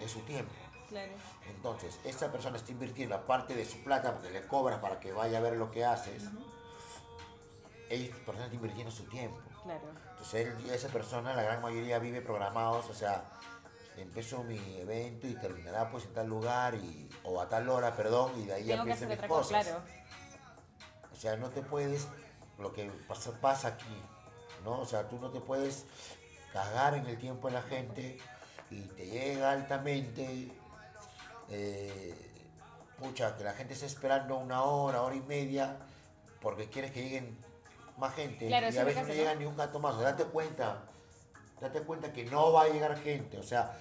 es 0.00 0.10
su 0.10 0.20
tiempo. 0.20 0.52
Claro. 0.88 1.12
Entonces, 1.48 1.98
esa 2.04 2.30
persona 2.30 2.56
está 2.56 2.70
invirtiendo 2.72 3.14
aparte 3.14 3.54
de 3.54 3.64
su 3.64 3.82
plata, 3.82 4.12
porque 4.12 4.30
le 4.30 4.46
cobras 4.46 4.78
para 4.78 5.00
que 5.00 5.12
vaya 5.12 5.38
a 5.38 5.40
ver 5.40 5.56
lo 5.56 5.70
que 5.70 5.84
haces, 5.84 6.24
esa 7.88 8.16
persona 8.24 8.44
está 8.44 8.54
invirtiendo 8.54 8.90
su 8.90 9.04
tiempo. 9.04 9.38
Claro. 9.62 9.82
Entonces, 10.10 10.46
él, 10.46 10.70
esa 10.70 10.88
persona, 10.88 11.34
la 11.34 11.42
gran 11.42 11.60
mayoría 11.60 11.98
vive 11.98 12.20
programados, 12.20 12.88
o 12.88 12.94
sea, 12.94 13.24
empiezo 13.96 14.44
mi 14.44 14.58
evento 14.76 15.26
y 15.26 15.34
terminará 15.34 15.90
pues 15.90 16.04
en 16.04 16.14
tal 16.14 16.28
lugar 16.28 16.74
y, 16.74 17.08
o 17.24 17.40
a 17.40 17.48
tal 17.48 17.68
hora, 17.68 17.94
perdón, 17.96 18.32
y 18.40 18.46
de 18.46 18.54
ahí 18.54 18.66
Tengo 18.66 18.82
empiezan 18.82 19.08
mis 19.08 19.18
cosas. 19.22 19.64
claro. 19.66 19.82
O 21.12 21.16
sea, 21.18 21.36
no 21.36 21.48
te 21.48 21.62
puedes, 21.62 22.08
lo 22.58 22.72
que 22.72 22.90
pasa, 23.08 23.32
pasa 23.40 23.68
aquí, 23.68 24.02
¿no? 24.64 24.80
O 24.80 24.86
sea, 24.86 25.08
tú 25.08 25.18
no 25.18 25.30
te 25.30 25.40
puedes 25.40 25.86
cagar 26.52 26.94
en 26.94 27.06
el 27.06 27.18
tiempo 27.18 27.48
de 27.48 27.54
la 27.54 27.62
gente 27.62 28.18
y 28.70 28.80
te 28.82 29.06
llega 29.06 29.50
altamente, 29.52 30.50
eh, 31.50 32.14
pucha, 32.98 33.36
que 33.36 33.44
la 33.44 33.52
gente 33.52 33.74
esté 33.74 33.86
esperando 33.86 34.36
una 34.36 34.62
hora, 34.62 35.02
hora 35.02 35.14
y 35.14 35.20
media, 35.20 35.76
porque 36.40 36.68
quieres 36.68 36.90
que 36.92 37.02
lleguen 37.02 37.38
más 37.98 38.14
gente 38.14 38.46
Claro, 38.48 38.66
y 38.70 38.76
a 38.78 38.84
veces 38.84 39.06
no 39.06 39.14
llega 39.14 39.34
ni 39.34 39.44
un 39.46 39.56
gato 39.56 39.78
más. 39.80 39.94
O 39.94 40.00
sea, 40.00 40.10
date 40.12 40.24
cuenta, 40.24 40.82
date 41.60 41.80
cuenta 41.82 42.12
que 42.12 42.24
no 42.24 42.52
va 42.52 42.62
a 42.64 42.68
llegar 42.68 42.96
gente, 42.98 43.38
o 43.38 43.42
sea, 43.42 43.76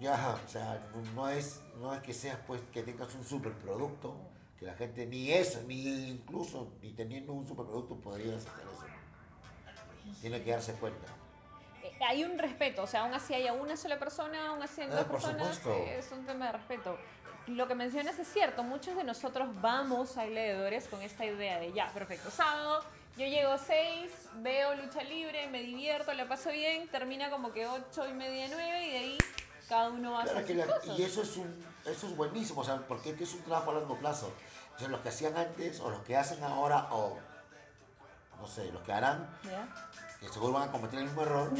ya, 0.00 0.38
o 0.44 0.48
sea, 0.48 0.86
no- 0.94 1.12
no 1.12 1.28
es, 1.28 1.60
no 1.80 1.94
es 1.94 2.02
que 2.02 2.12
seas 2.12 2.38
pues 2.46 2.60
que 2.72 2.82
tengas 2.82 3.14
un 3.14 3.24
superproducto, 3.24 4.14
que 4.58 4.66
la 4.66 4.74
gente 4.74 5.06
ni 5.06 5.30
eso, 5.32 5.62
ni 5.66 6.08
incluso 6.10 6.72
ni 6.82 6.92
teniendo 6.92 7.32
un 7.32 7.46
superproducto 7.46 7.96
podrías 8.00 8.46
hacer 8.46 8.64
eso. 8.74 8.85
Tiene 10.20 10.42
que 10.42 10.50
darse 10.50 10.72
cuenta. 10.74 11.06
Eh, 11.82 11.92
Hay 12.08 12.24
un 12.24 12.38
respeto, 12.38 12.82
o 12.82 12.86
sea, 12.86 13.02
aún 13.02 13.14
así 13.14 13.34
haya 13.34 13.52
una 13.52 13.76
sola 13.76 13.98
persona, 13.98 14.48
aún 14.48 14.62
así 14.62 14.80
hay 14.80 14.88
Ah, 14.90 14.96
dos 14.96 15.04
por 15.04 15.12
personas, 15.20 15.60
eh, 15.66 15.96
es 15.98 16.10
un 16.12 16.24
tema 16.26 16.46
de 16.46 16.52
respeto. 16.52 16.98
Lo 17.46 17.68
que 17.68 17.74
mencionas 17.76 18.18
es 18.18 18.26
cierto, 18.26 18.64
muchos 18.64 18.96
de 18.96 19.04
nosotros 19.04 19.48
vamos 19.60 20.16
a 20.18 20.26
gladiadores 20.26 20.88
con 20.88 21.00
esta 21.02 21.24
idea 21.24 21.60
de 21.60 21.72
ya, 21.72 21.92
perfecto, 21.92 22.28
sábado, 22.30 22.82
yo 23.16 23.24
llego 23.26 23.52
a 23.52 23.58
6, 23.58 24.10
veo 24.38 24.74
lucha 24.74 25.02
libre, 25.04 25.46
me 25.48 25.62
divierto, 25.62 26.12
la 26.12 26.26
paso 26.26 26.50
bien, 26.50 26.88
termina 26.88 27.30
como 27.30 27.52
que 27.52 27.66
8 27.66 28.08
y 28.08 28.12
media, 28.14 28.48
9 28.50 28.84
y 28.86 28.90
de 28.90 28.98
ahí 28.98 29.18
cada 29.68 29.90
uno 29.90 30.12
va 30.12 30.22
a 30.22 30.24
Claro 30.24 30.44
sus 30.46 30.56
la- 30.56 30.66
cosas. 30.66 30.98
y 30.98 31.02
eso 31.04 31.22
es, 31.22 31.36
un, 31.36 31.64
eso 31.84 32.06
es 32.08 32.16
buenísimo, 32.16 32.62
o 32.62 32.64
sea, 32.64 32.78
porque 32.88 33.10
es 33.10 33.32
un 33.34 33.42
trabajo 33.42 33.70
a 33.70 33.74
largo 33.74 33.96
plazo. 33.96 34.32
O 34.74 34.78
sea, 34.78 34.88
los 34.88 35.00
que 35.00 35.08
hacían 35.08 35.36
antes 35.36 35.80
o 35.80 35.88
los 35.90 36.02
que 36.02 36.16
hacen 36.16 36.42
ahora 36.44 36.88
o, 36.90 37.16
no 38.40 38.46
sé, 38.48 38.70
los 38.72 38.82
que 38.82 38.92
harán, 38.92 39.26
¿Ya? 39.44 39.66
Que 40.20 40.28
seguro 40.28 40.52
van 40.54 40.68
a 40.68 40.72
cometer 40.72 40.98
el 40.98 41.04
mismo 41.06 41.22
error, 41.22 41.50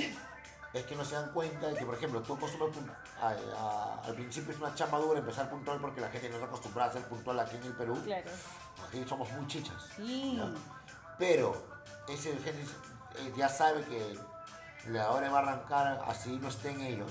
es 0.72 0.84
que 0.84 0.96
no 0.96 1.04
se 1.04 1.14
dan 1.14 1.30
cuenta 1.32 1.68
de 1.68 1.74
que, 1.74 1.86
por 1.86 1.94
ejemplo, 1.94 2.20
tú 2.22 2.34
acostumbras 2.34 2.70
pun- 2.76 2.90
a- 3.22 3.28
a- 3.58 4.06
al 4.06 4.14
principio 4.14 4.52
es 4.52 4.58
una 4.60 4.74
chamba 4.74 4.98
dura 4.98 5.18
empezar 5.20 5.48
puntual 5.48 5.78
porque 5.80 6.00
la 6.00 6.08
gente 6.10 6.28
no 6.28 6.34
está 6.36 6.46
acostumbrada 6.46 6.90
a 6.90 6.92
ser 6.92 7.04
puntual 7.04 7.38
aquí 7.40 7.56
en 7.56 7.62
el 7.64 7.72
Perú. 7.74 8.00
Claro. 8.04 8.30
Aquí 8.86 9.04
somos 9.08 9.30
muy 9.32 9.46
chichas. 9.46 9.76
Sí. 9.96 10.36
¿ya? 10.36 10.48
Pero 11.18 11.54
ese 12.08 12.36
gente 12.38 12.64
eh, 13.16 13.32
ya 13.36 13.48
sabe 13.48 13.82
que 13.84 14.18
la 14.88 15.10
hora 15.10 15.30
va 15.30 15.38
a 15.38 15.42
arrancar 15.42 16.04
así 16.06 16.38
no 16.38 16.48
estén 16.48 16.80
ellos. 16.80 17.10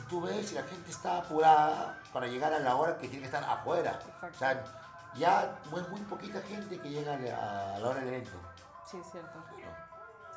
Y 0.00 0.08
tú 0.08 0.22
ves 0.22 0.50
y 0.52 0.54
la 0.54 0.62
gente 0.62 0.90
está 0.90 1.18
apurada 1.18 1.98
para 2.12 2.26
llegar 2.28 2.52
a 2.54 2.58
la 2.60 2.76
hora 2.76 2.96
que 2.96 3.08
tiene 3.08 3.20
que 3.20 3.26
estar 3.26 3.44
afuera. 3.44 4.00
Exacto. 4.22 4.34
O 4.34 4.38
sea, 4.38 4.64
ya 5.16 5.58
es 5.76 5.88
muy 5.90 6.00
poquita 6.02 6.40
gente 6.42 6.80
que 6.80 6.88
llega 6.88 7.14
a 7.14 7.78
la 7.78 7.88
hora 7.88 8.00
del 8.00 8.08
evento. 8.08 8.38
Sí, 8.90 8.96
es 8.96 9.10
cierto. 9.12 9.38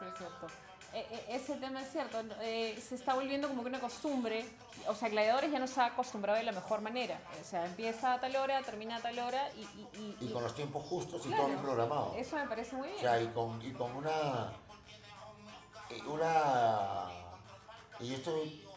Es 0.09 0.17
cierto. 0.17 0.47
Eh, 0.93 1.07
eh, 1.09 1.25
ese 1.29 1.55
tema 1.55 1.81
es 1.81 1.91
cierto. 1.91 2.21
eh, 2.41 2.79
se 2.87 2.95
está 2.95 3.15
volviendo 3.15 3.47
como 3.47 3.63
que 3.63 3.69
una 3.69 3.79
costumbre. 3.79 4.45
O 4.87 4.93
sea, 4.93 5.09
Gladiadores 5.09 5.51
ya 5.51 5.57
no 5.59 5.65
se 5.67 5.81
ha 5.81 5.85
acostumbrado 5.87 6.37
de 6.37 6.43
la 6.45 6.51
mejor 6.51 6.81
manera. 6.81 7.19
O 7.41 7.43
sea, 7.43 7.65
empieza 7.65 8.13
a 8.13 8.19
tal 8.19 8.35
hora, 8.35 8.61
termina 8.61 8.97
a 8.97 9.01
tal 9.01 9.17
hora 9.19 9.49
y... 9.55 9.61
y, 9.61 9.87
y- 9.93 10.17
Y 10.21 10.25
y- 10.27 10.31
con 10.33 10.43
los 10.43 10.53
tiempos 10.53 10.85
justos 10.85 11.21
y 11.25 11.29
claro, 11.29 11.43
todo 11.43 11.47
bien 11.51 11.61
programado. 11.63 12.13
Eso 12.15 12.35
me 12.35 12.47
parece 12.47 12.75
muy 12.75 12.87
bien. 12.89 12.97
O 12.99 13.01
sea, 13.01 13.21
y 13.21 13.27
con, 13.29 13.61
y 13.65 13.71
con 13.73 13.95
una. 13.95 14.53
y 15.89 16.01
Una. 16.07 17.05
Y 17.99 18.09
yo 18.09 18.15
estoy 18.17 18.67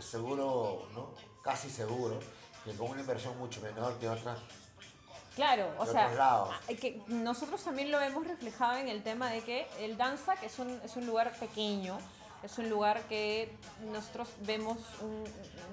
seguro, 0.00 0.88
¿no? 0.94 1.14
Casi 1.42 1.70
seguro, 1.70 2.18
que 2.64 2.72
con 2.74 2.90
una 2.90 3.00
inversión 3.00 3.36
mucho 3.38 3.60
menor 3.60 3.98
que 3.98 4.08
otras. 4.08 4.38
Claro, 5.36 5.70
o 5.78 5.84
sea, 5.86 6.06
otros 6.06 6.18
lados. 6.18 6.54
a- 6.68 6.74
que 6.74 7.00
nosotros 7.06 7.62
también 7.62 7.92
lo 7.92 8.00
hemos 8.00 8.26
reflejado 8.26 8.78
en 8.78 8.88
el 8.88 9.02
tema 9.02 9.30
de 9.30 9.42
que 9.42 9.66
el 9.80 9.96
Danza, 9.96 10.34
que 10.36 10.46
es 10.46 10.58
un, 10.58 10.80
es 10.82 10.96
un 10.96 11.06
lugar 11.06 11.30
pequeño, 11.38 11.98
es 12.42 12.56
un 12.58 12.68
lugar 12.70 13.02
que 13.02 13.54
nosotros 13.92 14.28
vemos 14.40 14.78
un, 15.02 15.24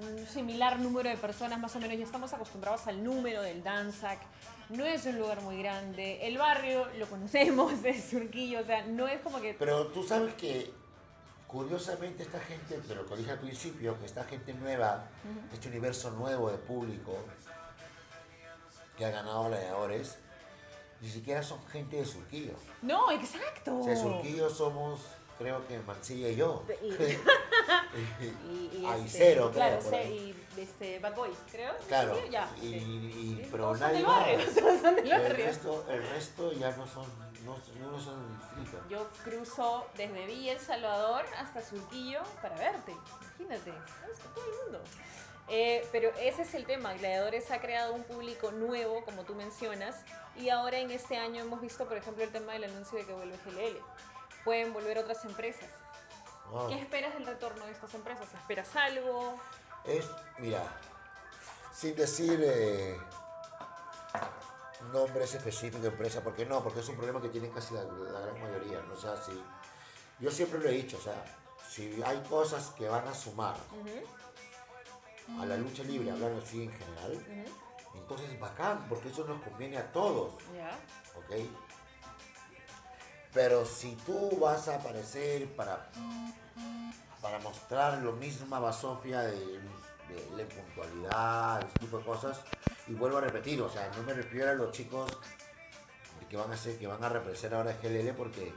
un 0.07 0.27
similar 0.27 0.79
número 0.79 1.09
de 1.09 1.17
personas, 1.17 1.59
más 1.59 1.75
o 1.75 1.79
menos, 1.79 1.97
ya 1.97 2.03
estamos 2.03 2.33
acostumbrados 2.33 2.85
al 2.87 3.03
número 3.03 3.41
del 3.41 3.63
Danzac, 3.63 4.19
no 4.69 4.83
es 4.85 5.05
un 5.05 5.17
lugar 5.17 5.41
muy 5.41 5.57
grande, 5.59 6.27
el 6.27 6.37
barrio 6.37 6.85
lo 6.97 7.07
conocemos, 7.07 7.71
es 7.85 8.03
Surquillo, 8.09 8.59
o 8.61 8.65
sea, 8.65 8.85
no 8.85 9.07
es 9.07 9.21
como 9.21 9.39
que... 9.39 9.53
Pero 9.53 9.87
tú 9.87 10.03
sabes 10.03 10.33
que, 10.33 10.73
curiosamente, 11.47 12.23
esta 12.23 12.39
gente, 12.39 12.81
de 12.81 12.95
lo 12.95 13.05
que 13.05 13.15
dije 13.15 13.31
al 13.31 13.39
principio, 13.39 13.97
que 13.99 14.05
esta 14.07 14.23
gente 14.25 14.53
nueva, 14.53 15.05
este 15.53 15.69
universo 15.69 16.11
nuevo 16.11 16.49
de 16.51 16.57
público 16.57 17.15
que 18.97 19.05
ha 19.05 19.09
ganado 19.11 19.45
gladiadores, 19.45 20.17
ni 21.01 21.09
siquiera 21.09 21.43
son 21.43 21.65
gente 21.67 21.97
de 21.97 22.05
Surquillo. 22.05 22.53
No, 22.81 23.11
exacto. 23.11 23.79
O 23.79 23.83
sea, 23.83 23.93
de 23.93 23.99
Surquillo 23.99 24.49
somos, 24.49 25.01
creo 25.37 25.65
que 25.67 25.79
Mancilla 25.79 26.29
y 26.29 26.35
yo. 26.35 26.63
Y, 28.49 28.77
y 28.79 28.85
Hay 28.87 29.05
este, 29.05 29.33
claro, 29.53 29.79
por 29.79 29.93
ahí. 29.95 30.35
y 30.57 30.59
este, 30.61 30.97
Bad 30.99 31.15
Boy, 31.15 31.29
creo. 31.51 31.73
Claro, 31.87 32.15
Sí, 32.15 32.29
ya. 32.31 32.49
y, 32.57 32.61
sí. 32.61 32.75
y- 32.75 33.47
pero 33.51 33.69
son 33.69 33.79
nadie 33.79 34.03
más. 34.03 34.25
son 34.81 34.95
del 34.95 35.11
el, 35.11 35.35
resto, 35.35 35.85
el 35.89 36.09
resto 36.09 36.51
ya 36.53 36.75
no 36.75 36.87
son, 36.87 37.05
no, 37.45 37.55
no 37.91 37.99
son 37.99 38.27
del 38.27 38.39
distrito. 38.63 38.83
Yo 38.89 39.07
cruzo 39.23 39.85
desde 39.95 40.25
Villa 40.25 40.53
El 40.53 40.59
Salvador 40.59 41.23
hasta 41.37 41.61
Surquillo 41.61 42.21
para 42.41 42.55
verte. 42.55 42.95
Imagínate, 43.39 43.71
todo 44.33 44.45
el 44.45 44.63
mundo. 44.63 44.81
Eh, 45.49 45.87
pero 45.91 46.09
ese 46.19 46.43
es 46.43 46.53
el 46.53 46.65
tema. 46.65 46.93
Gladiadores 46.93 47.51
ha 47.51 47.59
creado 47.59 47.93
un 47.93 48.03
público 48.03 48.51
nuevo, 48.51 49.03
como 49.03 49.23
tú 49.23 49.35
mencionas, 49.35 49.95
y 50.35 50.49
ahora 50.49 50.79
en 50.79 50.91
este 50.91 51.17
año 51.17 51.43
hemos 51.43 51.61
visto, 51.61 51.85
por 51.85 51.97
ejemplo, 51.97 52.23
el 52.23 52.31
tema 52.31 52.53
del 52.53 52.65
anuncio 52.65 52.97
de 52.97 53.05
que 53.05 53.13
vuelve 53.13 53.37
GLL. 53.45 53.77
Pueden 54.43 54.73
volver 54.73 54.97
otras 54.97 55.23
empresas. 55.25 55.69
Ah, 56.53 56.67
¿Qué 56.69 56.79
esperas 56.79 57.13
del 57.13 57.25
retorno 57.25 57.65
de 57.65 57.71
estas 57.71 57.93
empresas? 57.93 58.27
¿Esperas 58.33 58.75
algo? 58.75 59.39
Es, 59.85 60.05
mira, 60.39 60.63
sin 61.73 61.95
decir 61.95 62.39
eh, 62.43 62.97
nombres 64.91 65.33
específicos 65.33 65.81
de 65.81 65.89
empresa, 65.89 66.23
porque 66.23 66.45
no, 66.45 66.63
porque 66.63 66.79
es 66.79 66.89
un 66.89 66.95
problema 66.95 67.21
que 67.21 67.29
tienen 67.29 67.51
casi 67.51 67.73
la, 67.73 67.83
la 67.83 68.19
gran 68.19 68.41
mayoría, 68.41 68.81
¿no? 68.81 68.93
O 68.93 68.97
sea, 68.97 69.17
si, 69.17 69.31
yo 70.19 70.31
siempre 70.31 70.59
lo 70.59 70.69
he 70.69 70.73
dicho, 70.73 70.97
o 70.97 71.01
sea, 71.01 71.23
si 71.69 72.01
hay 72.05 72.21
cosas 72.29 72.69
que 72.77 72.87
van 72.87 73.07
a 73.07 73.13
sumar 73.13 73.55
Ujú, 73.71 73.89
a 75.39 75.45
la 75.45 75.57
lucha 75.57 75.83
libre, 75.83 76.11
hablando 76.11 76.41
así 76.41 76.63
en 76.63 76.71
general, 76.71 77.13
ujú. 77.13 77.97
entonces 77.99 78.39
bacán, 78.39 78.85
porque 78.89 79.09
eso 79.09 79.25
nos 79.25 79.41
conviene 79.41 79.77
a 79.77 79.91
todos. 79.91 80.33
Ya. 80.55 80.77
¿ok? 81.17 81.47
Pero 83.33 83.65
si 83.65 83.95
tú 84.05 84.37
vas 84.39 84.67
a 84.67 84.75
aparecer 84.75 85.55
para, 85.55 85.89
para 87.21 87.39
mostrar 87.39 87.97
lo 87.99 88.13
misma 88.13 88.59
basofia 88.59 89.21
de, 89.21 89.35
de 89.37 90.35
la 90.35 90.43
impuntualidad, 90.43 91.65
ese 91.65 91.79
tipo 91.79 91.97
de 91.97 92.05
cosas, 92.05 92.41
y 92.87 92.93
vuelvo 92.93 93.17
a 93.17 93.21
repetir, 93.21 93.61
o 93.61 93.69
sea, 93.69 93.89
no 93.95 94.03
me 94.03 94.13
refiero 94.13 94.51
a 94.51 94.53
los 94.53 94.71
chicos 94.71 95.09
que 96.29 96.37
van 96.37 96.51
a 96.51 96.57
ser, 96.57 96.77
que 96.77 96.87
van 96.87 97.03
a 97.03 97.09
representar 97.09 97.59
ahora 97.59 97.77
GLL 97.81 98.13
porque 98.15 98.53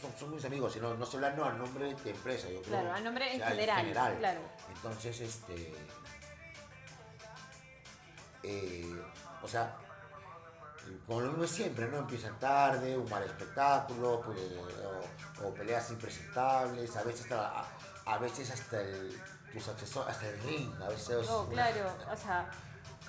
son, 0.00 0.12
son 0.18 0.34
mis 0.34 0.44
amigos, 0.44 0.72
sino 0.72 0.94
no 0.94 1.04
estoy 1.04 1.18
hablando 1.18 1.44
a 1.44 1.52
nombre 1.52 1.94
de 1.94 2.10
empresa, 2.10 2.48
yo 2.48 2.60
creo. 2.62 2.80
Claro, 2.80 2.92
a 2.94 3.00
nombre 3.00 3.34
en 3.34 3.40
o 3.40 3.44
sea, 3.44 3.54
general, 3.54 4.16
claro. 4.18 4.40
Entonces, 4.74 5.20
este. 5.20 5.74
eh, 8.42 9.02
o 9.42 9.48
sea, 9.48 9.76
como 11.06 11.20
lo 11.20 11.28
mismo 11.28 11.44
es 11.44 11.50
siempre, 11.50 11.88
¿no? 11.88 11.98
Empiezan 11.98 12.38
tarde, 12.38 12.96
un 12.96 13.08
mal 13.08 13.22
espectáculo, 13.22 14.20
pues, 14.24 14.38
o, 15.40 15.46
o 15.46 15.54
peleas 15.54 15.90
impresentables, 15.90 16.96
a 16.96 17.02
veces 17.04 17.22
hasta, 17.22 17.60
a, 17.60 17.66
a 18.06 18.18
veces 18.18 18.50
hasta 18.50 18.80
el, 18.80 19.20
tus 19.52 19.68
accesorios, 19.68 20.12
hasta 20.14 20.28
el 20.28 20.40
ring, 20.42 20.72
a 20.82 20.88
veces. 20.88 21.26
No, 21.28 21.48
claro, 21.48 21.94
o 22.10 22.16
sea, 22.16 22.50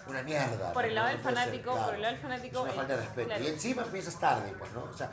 una 0.05 0.21
mierda. 0.21 0.73
Por 0.73 0.85
el 0.85 0.95
lado 0.95 1.07
del 1.07 1.17
ser, 1.17 1.33
fanático, 1.33 1.71
claro. 1.71 1.85
por 1.85 1.95
el 1.95 2.01
lado 2.01 2.13
del 2.13 2.21
fanático, 2.21 2.57
Es 2.59 2.63
una 2.65 2.73
falta 2.73 2.93
de 2.95 3.01
respeto. 3.01 3.27
claro. 3.29 3.43
Y 3.43 3.47
encima 3.47 3.81
empiezas 3.83 4.19
tarde, 4.19 4.55
pues, 4.59 4.71
¿no? 4.73 4.83
O 4.83 4.93
sea, 4.97 5.11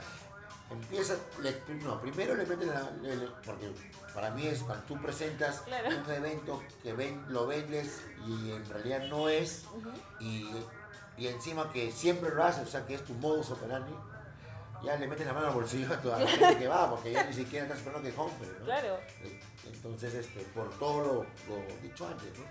empieza, 0.71 1.17
le- 1.41 1.63
no, 1.83 2.01
primero 2.01 2.35
le 2.35 2.47
meten 2.47 2.69
la, 2.69 2.91
le- 3.03 3.17
le- 3.17 3.27
porque 3.45 3.73
para 4.15 4.31
mí 4.31 4.47
es 4.47 4.63
cuando 4.63 4.85
tú 4.85 5.01
presentas 5.01 5.61
Claro. 5.61 5.89
un 5.89 6.11
evento 6.11 6.63
que 6.83 6.93
ven, 6.93 7.25
lo 7.29 7.47
vendes 7.47 8.01
y 8.27 8.51
en 8.53 8.65
realidad 8.69 9.05
no 9.09 9.29
es, 9.29 9.65
y, 10.21 10.49
y 11.17 11.27
encima 11.29 11.71
que 11.73 11.91
siempre 11.93 12.31
lo 12.35 12.43
haces, 12.45 12.67
o 12.69 12.71
sea, 12.71 12.87
que 12.87 12.95
es 12.95 13.05
tu 13.05 13.15
modus 13.15 13.51
operandi, 13.51 13.93
ya 14.83 14.97
le 14.97 15.07
meten 15.07 15.27
la 15.27 15.35
mano 15.35 15.49
al 15.49 15.55
bolsillo 15.55 15.93
a 15.93 16.01
toda 16.01 16.19
la 16.21 16.27
gente 16.27 16.59
que 16.59 16.69
va, 16.69 16.89
porque 16.89 17.13
ya 17.13 17.25
ni 17.25 17.35
siquiera 17.35 17.65
estás 17.67 17.79
esperando 17.81 18.09
que 18.09 18.15
compre, 18.15 18.49
¿no? 18.59 18.65
Claro. 18.65 18.99
Entonces, 19.67 20.15
este, 20.15 20.41
por 20.55 20.71
todo 20.79 21.01
lo, 21.01 21.15
lo 21.55 21.77
dicho 21.83 22.07
antes, 22.07 22.39
¿no? 22.39 22.45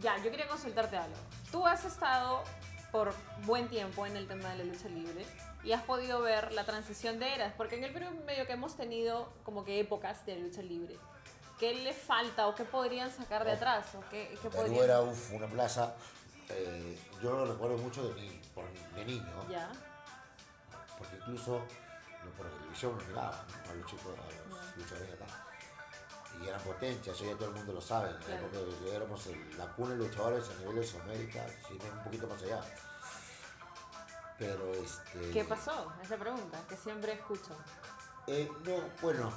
Ya, 0.00 0.16
yo 0.22 0.30
quería 0.30 0.46
consultarte 0.48 0.96
algo. 0.96 1.16
Tú 1.50 1.66
has 1.66 1.84
estado 1.84 2.42
por 2.90 3.14
buen 3.44 3.68
tiempo 3.68 4.04
en 4.06 4.16
el 4.16 4.26
tema 4.28 4.50
de 4.50 4.58
la 4.58 4.64
lucha 4.72 4.88
libre 4.88 5.24
y 5.64 5.72
has 5.72 5.82
podido 5.82 6.20
ver 6.22 6.52
la 6.52 6.64
transición 6.64 7.18
de 7.18 7.34
eras, 7.34 7.52
porque 7.56 7.76
en 7.76 7.84
el 7.84 7.92
Perú 7.92 8.06
medio 8.26 8.46
que 8.46 8.52
hemos 8.54 8.76
tenido 8.76 9.32
como 9.44 9.64
que 9.64 9.78
épocas 9.80 10.24
de 10.26 10.36
lucha 10.36 10.62
libre. 10.62 10.98
¿Qué 11.58 11.74
le 11.74 11.92
falta 11.92 12.48
o 12.48 12.54
qué 12.54 12.64
podrían 12.64 13.10
sacar 13.12 13.44
de 13.44 13.52
atrás? 13.52 13.86
¿O 13.94 14.00
qué, 14.10 14.28
qué 14.42 14.48
Perú 14.50 14.62
podrían... 14.64 14.84
era 14.84 15.00
uf, 15.02 15.32
una 15.32 15.46
plaza, 15.46 15.94
eh, 16.48 16.98
yo 17.22 17.32
lo 17.36 17.44
recuerdo 17.52 17.78
mucho 17.78 18.08
de, 18.08 18.20
ni- 18.20 18.40
por- 18.54 18.68
de 18.96 19.04
niño, 19.04 19.46
Ya, 19.48 19.70
porque 20.98 21.16
incluso 21.16 21.64
no, 22.24 22.30
por 22.32 22.48
televisión 22.50 22.96
nos 22.96 23.06
miraban 23.06 23.46
¿no? 23.64 23.70
a 23.70 23.74
los 23.74 23.86
chicos, 23.86 24.06
a 24.18 24.48
los 24.48 24.76
luchadores 24.76 25.08
de 25.08 25.14
acá. 25.14 25.26
Y 26.42 26.48
eran 26.48 26.60
potencias, 26.62 27.14
eso 27.14 27.24
ya 27.26 27.34
todo 27.36 27.48
el 27.50 27.54
mundo 27.54 27.72
lo 27.74 27.80
sabe. 27.80 28.10
En 28.10 28.30
la 28.30 28.36
época 28.40 28.58
de 28.58 28.78
que 28.78 28.96
éramos 28.96 29.26
el- 29.28 29.58
la 29.58 29.66
cuna 29.74 29.90
de 29.90 29.96
luchadores 29.98 30.48
a 30.50 30.54
nivel 30.58 30.76
de 30.76 30.84
Sudamérica, 30.84 31.46
si 31.68 31.74
no 31.74 31.84
un 31.98 32.04
poquito 32.04 32.26
más 32.26 32.42
allá. 32.42 32.60
Pero 34.42 34.72
este. 34.74 35.30
¿qué 35.30 35.44
pasó? 35.44 35.92
Esa 36.02 36.16
pregunta 36.16 36.58
que 36.68 36.76
siempre 36.76 37.12
escucho. 37.12 37.56
Eh, 38.26 38.50
no, 38.64 38.72
bueno, 39.00 39.30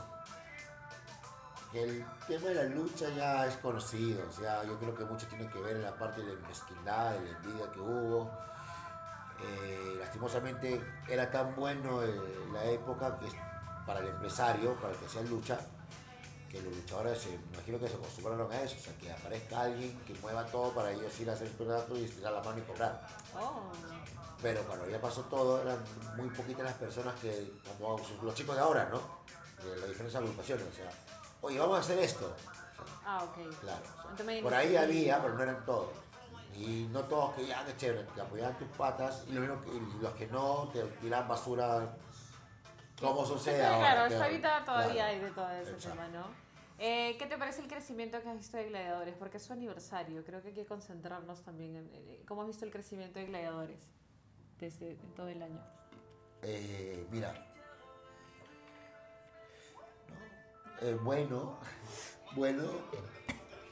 el 1.73 2.03
tema 2.27 2.47
de 2.47 2.55
la 2.55 2.63
lucha 2.63 3.09
ya 3.09 3.45
es 3.45 3.55
conocido, 3.57 4.27
o 4.27 4.31
sea, 4.31 4.63
yo 4.63 4.79
creo 4.79 4.95
que 4.95 5.05
mucho 5.05 5.27
tiene 5.27 5.47
que 5.47 5.59
ver 5.59 5.75
en 5.75 5.83
la 5.83 5.95
parte 5.95 6.23
de 6.23 6.33
la 6.33 6.47
mezquindad, 6.47 7.11
de 7.13 7.31
la 7.31 7.37
envidia 7.37 7.71
que 7.71 7.79
hubo. 7.79 8.31
Eh, 9.43 9.95
lastimosamente 9.99 10.81
era 11.07 11.29
tan 11.29 11.55
bueno 11.55 12.01
eh, 12.01 12.19
la 12.51 12.63
época 12.65 13.19
que 13.19 13.27
para 13.85 13.99
el 13.99 14.07
empresario, 14.07 14.73
para 14.75 14.93
el 14.93 14.99
que 14.99 15.05
hacía 15.05 15.21
lucha, 15.21 15.59
que 16.49 16.61
los 16.61 16.75
luchadores 16.75 17.21
se, 17.21 17.33
imagino 17.53 17.77
que 17.77 17.89
se 17.89 17.95
acostumbraron 17.95 18.51
a 18.51 18.61
eso, 18.61 18.75
o 18.79 18.83
sea, 18.83 18.97
que 18.97 19.11
aparezca 19.11 19.61
alguien 19.61 19.99
que 20.07 20.15
mueva 20.15 20.45
todo 20.45 20.73
para 20.73 20.91
ellos 20.91 21.19
ir 21.19 21.29
a 21.29 21.33
hacer 21.33 21.49
pedazo 21.51 21.95
y 21.95 22.05
estirar 22.05 22.33
la 22.33 22.41
mano 22.41 22.57
y 22.57 22.61
cobrar. 22.61 23.05
Oh, 23.39 23.71
Pero 24.41 24.61
cuando 24.63 24.87
ya 24.89 24.99
pasó 25.01 25.21
todo, 25.23 25.61
eran 25.61 25.77
muy 26.17 26.29
poquitas 26.29 26.63
las 26.65 26.73
personas 26.75 27.15
que, 27.19 27.53
como 27.77 27.99
los 28.23 28.35
chicos 28.35 28.55
de 28.55 28.61
ahora, 28.61 28.89
¿no? 28.91 28.99
De 29.63 29.77
las 29.77 29.87
diferentes 29.89 30.15
agrupaciones, 30.15 30.65
o 30.67 30.73
sea, 30.75 30.89
oye, 31.41 31.57
vamos 31.57 31.77
a 31.77 31.79
hacer 31.81 31.97
esto. 31.99 32.25
O 32.25 32.85
sea, 32.85 32.97
ah, 33.05 33.23
ok. 33.23 33.59
claro. 33.61 33.81
o 34.13 34.17
sea, 34.17 34.41
por 34.43 34.53
ahí 34.53 34.75
había, 34.75 35.21
pero 35.21 35.33
no 35.35 35.43
eran 35.43 35.65
todos. 35.65 35.89
Y 36.55 36.87
no 36.91 37.01
todos 37.03 37.33
que 37.35 37.47
ya, 37.47 37.65
que 37.65 37.75
chévere, 37.75 38.03
te 38.15 38.21
apoyaban 38.21 38.57
tus 38.57 38.67
patas, 38.77 39.23
y, 39.27 39.33
lo 39.33 39.41
mismo 39.41 39.59
que- 39.61 39.69
y 39.75 40.01
los 40.01 40.13
que 40.13 40.27
no, 40.27 40.69
te 40.71 40.83
tiraban 41.01 41.27
basura, 41.27 41.95
como 42.99 43.25
sucede 43.25 43.65
ahora. 43.65 43.79
claro, 43.93 44.09
que- 44.09 44.15
ahorita 44.23 44.63
todavía 44.65 44.93
claro. 44.93 45.09
hay 45.13 45.19
de 45.19 45.31
todo 45.31 45.49
ese 45.51 45.71
Exacto. 45.71 45.89
tema, 45.89 46.07
¿no? 46.09 46.25
Eh, 46.77 47.15
¿Qué 47.17 47.25
te 47.25 47.37
parece 47.37 47.61
el 47.61 47.67
crecimiento 47.67 48.21
que 48.21 48.29
has 48.29 48.37
visto 48.37 48.57
de 48.57 48.65
Gladiadores? 48.69 49.15
Porque 49.17 49.37
es 49.37 49.43
su 49.43 49.53
aniversario, 49.53 50.23
creo 50.25 50.41
que 50.41 50.49
hay 50.49 50.53
que 50.53 50.65
concentrarnos 50.65 51.41
también 51.43 51.75
en, 51.77 51.93
en- 51.93 52.25
cómo 52.25 52.41
has 52.41 52.47
visto 52.47 52.65
el 52.65 52.71
crecimiento 52.71 53.17
de 53.19 53.25
Gladiadores 53.25 53.79
desde 54.59 54.95
todo 55.15 55.27
el 55.29 55.41
año. 55.41 55.61
Eh, 56.41 57.05
mira. 57.11 57.33
Eh, 60.81 60.97
bueno, 61.01 61.57
bueno, 62.35 62.63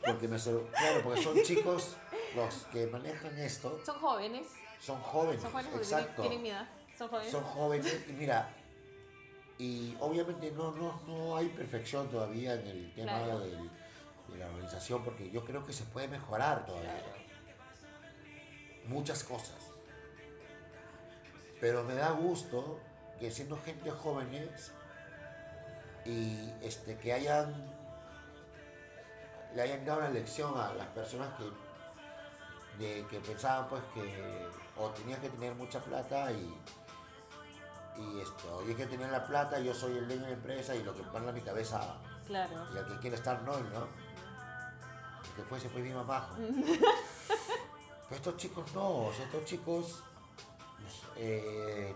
porque 0.06 0.28
me 0.28 0.40
sor- 0.40 0.68
claro, 0.72 1.02
porque 1.04 1.22
son 1.22 1.42
chicos 1.44 1.96
los 2.36 2.56
que 2.72 2.88
manejan 2.88 3.38
esto, 3.38 3.80
Son 3.86 4.00
jóvenes, 4.00 4.48
son 4.80 5.00
jóvenes, 5.02 5.42
son 5.42 5.52
jóvenes 5.52 5.72
tienen, 5.72 5.84
exacto, 5.84 6.22
tienen 6.22 6.42
mi 6.42 6.50
edad, 6.50 6.68
son 6.98 7.10
jóvenes. 7.10 7.32
son 7.32 7.44
jóvenes 7.44 8.06
y 8.08 8.12
mira, 8.14 8.50
y 9.58 9.96
obviamente 10.00 10.52
no, 10.52 10.72
no, 10.72 11.02
no 11.06 11.36
hay 11.38 11.50
perfección 11.50 12.10
todavía 12.10 12.54
en 12.56 12.66
el 12.68 12.94
tema 12.94 13.18
Claro. 13.24 13.40
del- 13.40 13.70
de 14.30 14.38
la 14.40 14.48
organización, 14.48 15.04
porque 15.04 15.30
yo 15.30 15.44
creo 15.44 15.64
que 15.66 15.74
se 15.74 15.84
puede 15.84 16.08
mejorar 16.08 16.66
todavía 16.66 17.04
muchas 18.88 19.24
cosas. 19.24 19.73
Pero 21.64 21.82
me 21.86 21.96
da 21.96 22.12
gusto 22.12 22.78
que 23.18 23.32
siendo 23.32 23.58
gente 23.58 23.90
jóvenes 23.90 24.74
y 26.04 26.52
este, 26.62 26.98
que 26.98 27.14
hayan 27.14 27.54
le 29.56 29.62
hayan 29.62 29.86
dado 29.86 30.00
una 30.00 30.10
lección 30.10 30.60
a 30.60 30.74
las 30.74 30.88
personas 30.88 31.30
que, 31.38 32.84
de, 32.84 33.08
que 33.08 33.18
pensaban 33.22 33.70
pues 33.70 33.82
que 33.94 34.46
o 34.78 34.90
tenían 34.90 35.22
que 35.22 35.30
tener 35.30 35.56
mucha 35.56 35.80
plata 35.80 36.34
y, 36.34 36.54
y 37.98 38.20
esto, 38.20 38.66
yo 38.68 38.76
que 38.76 38.86
tener 38.88 39.10
la 39.10 39.26
plata, 39.26 39.58
yo 39.60 39.74
soy 39.74 39.98
el 40.00 40.06
dueño 40.06 40.24
de 40.24 40.28
la 40.32 40.34
empresa 40.34 40.76
y 40.76 40.84
lo 40.84 40.94
que 40.94 41.04
pone 41.04 41.30
a 41.30 41.32
mi 41.32 41.40
cabeza 41.40 41.96
Claro. 42.28 42.66
y 42.74 42.78
al 42.78 42.88
que 42.88 43.00
quiere 43.00 43.16
estar 43.16 43.42
no, 43.44 43.58
¿no? 43.58 43.88
Que 45.34 45.44
fuese 45.44 45.70
pues 45.70 45.82
bien 45.82 45.96
más 45.96 46.08
bajo. 46.08 46.36
Pero 46.36 48.16
estos 48.18 48.36
chicos 48.36 48.66
no, 48.74 48.86
o 48.86 49.12
estos 49.14 49.46
chicos 49.46 50.04
eh, 51.16 51.96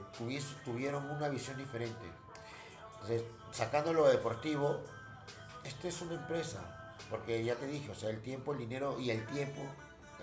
tuvieron 0.66 1.10
una 1.10 1.30
visión 1.30 1.58
diferente. 1.58 2.06
Entonces, 2.94 3.24
sacando 3.52 3.94
lo 3.94 4.08
deportivo, 4.08 4.80
esto 5.64 5.88
es 5.88 6.02
una 6.02 6.16
empresa. 6.16 6.74
Porque 7.10 7.44
ya 7.44 7.56
te 7.56 7.68
dije, 7.68 7.90
o 7.92 7.96
sea, 7.96 8.10
el 8.10 8.22
tiempo, 8.22 8.54
el 8.54 8.60
dinero 8.60 9.00
y 9.00 9.12
el 9.12 9.26
tiempo, 9.28 9.62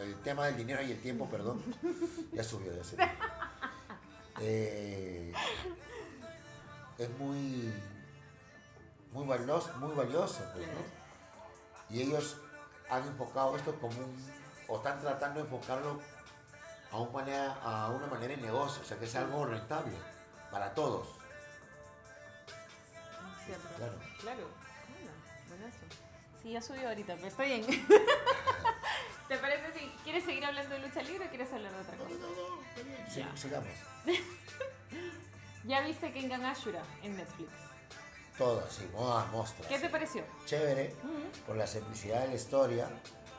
el 0.00 0.16
tema 0.22 0.46
del 0.46 0.57
dinero 0.57 0.83
y 0.83 0.92
el 0.92 1.00
tiempo, 1.00 1.29
perdón, 1.31 1.62
ya 2.33 2.44
subió, 2.44 2.74
ya 2.74 2.85
subió. 2.85 3.07
Eh, 4.40 5.33
es 6.98 7.18
muy, 7.18 7.72
muy 9.12 9.27
valioso, 9.27 9.72
muy 9.79 9.94
valioso, 9.94 10.42
pues, 10.53 10.66
¿no? 10.66 11.94
Y 11.94 12.03
ellos 12.03 12.37
han 12.90 13.07
enfocado 13.07 13.57
esto 13.57 13.74
como 13.81 13.96
un, 13.98 14.16
o 14.68 14.77
están 14.77 15.00
tratando 15.00 15.40
de 15.40 15.46
enfocarlo 15.46 16.00
a, 16.94 16.98
un 17.00 17.12
manera, 17.12 17.54
a 17.62 17.88
una 17.90 18.07
manera 18.07 18.37
de 18.37 18.40
negocio, 18.42 18.80
o 18.83 18.85
sea, 18.85 18.96
que 18.98 19.07
sea 19.07 19.22
algo 19.22 19.44
rentable 19.46 19.96
para 20.50 20.72
todos. 20.74 21.09
Claro. 23.76 23.94
Claro. 24.20 24.48
Bueno, 24.88 25.11
buenazo. 25.48 25.78
Sí, 26.42 26.52
ya 26.52 26.62
subió 26.62 26.88
ahorita, 26.88 27.14
pero 27.16 27.26
está 27.26 27.42
bien. 27.42 27.64
¿Te 29.28 29.37
parece 29.38 29.72
si 29.78 29.87
quieres 30.04 30.24
seguir 30.24 30.44
hablando 30.44 30.74
de 30.74 30.80
lucha 30.83 31.02
libre 31.02 31.26
o 31.26 31.28
quieres 31.30 31.52
hablar 31.52 31.72
de 31.72 31.80
otra 31.80 31.96
cosa? 31.96 32.14
Sí, 33.11 33.20
Ya. 33.20 33.37
sigamos. 33.37 33.68
Ya 35.66 35.80
viste 35.80 36.12
Kengan 36.12 36.44
Ashura 36.44 36.83
en 37.02 37.16
Netflix. 37.16 37.48
Todas, 38.37 38.70
sí, 38.70 38.87
modas, 38.92 39.26
monstruos. 39.33 39.66
¿Qué 39.66 39.78
te 39.78 39.88
pareció? 39.88 40.22
Chévere, 40.44 40.94
por 41.46 41.57
la 41.57 41.66
simplicidad 41.66 42.20
de 42.20 42.28
la 42.28 42.35
historia. 42.35 42.87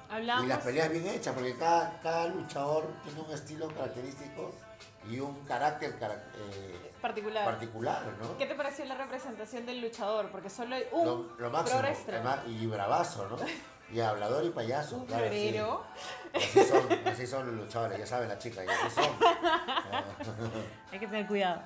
Hablamos. 0.09 0.45
Y 0.45 0.47
las 0.47 0.59
peleas 0.59 0.89
bien 0.89 1.07
hechas, 1.07 1.33
porque 1.33 1.55
cada, 1.57 1.99
cada 2.01 2.27
luchador 2.27 2.87
tiene 3.03 3.21
un 3.21 3.31
estilo 3.31 3.67
característico 3.69 4.53
y 5.09 5.19
un 5.19 5.35
carácter 5.45 5.95
eh, 6.01 6.91
particular. 7.01 7.45
particular, 7.45 8.01
¿no? 8.19 8.37
¿Qué 8.37 8.45
te 8.45 8.55
pareció 8.55 8.85
la 8.85 8.95
representación 8.95 9.65
del 9.65 9.81
luchador? 9.81 10.29
Porque 10.31 10.49
solo 10.49 10.75
hay 10.75 10.83
un 10.91 11.05
Lo, 11.05 11.35
lo 11.37 11.49
máximo. 11.49 11.79
además, 11.79 12.39
y 12.47 12.65
bravazo, 12.65 13.27
¿no? 13.27 13.37
Y 13.91 13.99
hablador 13.99 14.43
y 14.43 14.49
payaso. 14.49 14.97
un 14.97 15.05
claro, 15.05 15.29
sí. 15.31 15.55
Así 16.33 16.63
son, 16.63 17.07
así 17.07 17.27
son 17.27 17.45
los 17.47 17.65
luchadores, 17.65 17.99
ya 17.99 18.07
saben 18.07 18.29
la 18.29 18.37
chica, 18.39 18.63
y 18.65 18.67
así 18.67 18.95
son. 18.95 19.05
Hay 20.91 20.99
que 20.99 21.07
tener 21.07 21.27
cuidado. 21.27 21.61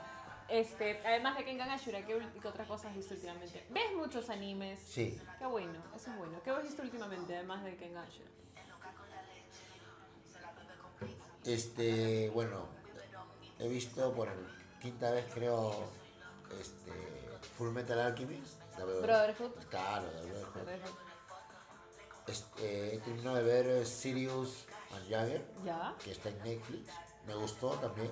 Este, 0.50 1.00
además 1.06 1.38
de 1.38 1.46
Kengan 1.46 1.70
Ashura, 1.70 2.04
¿qué, 2.06 2.20
qué 2.42 2.48
otras 2.48 2.68
cosas 2.68 2.88
has 2.92 2.96
visto 2.98 3.14
últimamente? 3.14 3.64
¿Ves 3.70 3.94
muchos 3.96 4.30
animes? 4.30 4.80
Sí, 4.80 5.20
Qué 5.38 5.46
bueno, 5.46 5.80
eso 5.96 6.10
es 6.12 6.18
bueno. 6.18 6.42
¿Qué 6.44 6.50
has 6.50 6.64
visto 6.64 6.82
últimamente, 6.82 7.36
además 7.36 7.64
de 7.64 7.78
Kengan 7.78 8.04
Ashura? 8.06 8.30
este, 11.46 12.30
bueno, 12.32 12.68
he 13.60 13.68
visto 13.68 14.12
por 14.14 14.30
quinta 14.82 15.10
vez 15.12 15.26
creo, 15.34 15.90
este, 16.60 16.92
Full 17.58 17.70
Metal 17.72 18.00
Alchemist. 18.00 18.60
la 18.78 18.86
veo- 18.86 19.02
Brotherhood. 19.02 19.52
Claro, 19.70 20.06
la 20.14 20.22
Brotherhood. 20.50 20.90
Este, 22.28 22.96
he 22.96 23.00
terminado 23.00 23.38
de 23.38 23.44
ver 23.44 23.68
eh, 23.68 23.86
Sirius 23.86 24.66
and 24.94 25.10
Jagger, 25.10 25.46
¿Ya? 25.66 25.96
que 26.04 26.12
está 26.12 26.30
en 26.30 26.44
Netflix. 26.44 26.92
Me 27.26 27.34
gustó 27.36 27.72
también. 27.72 28.12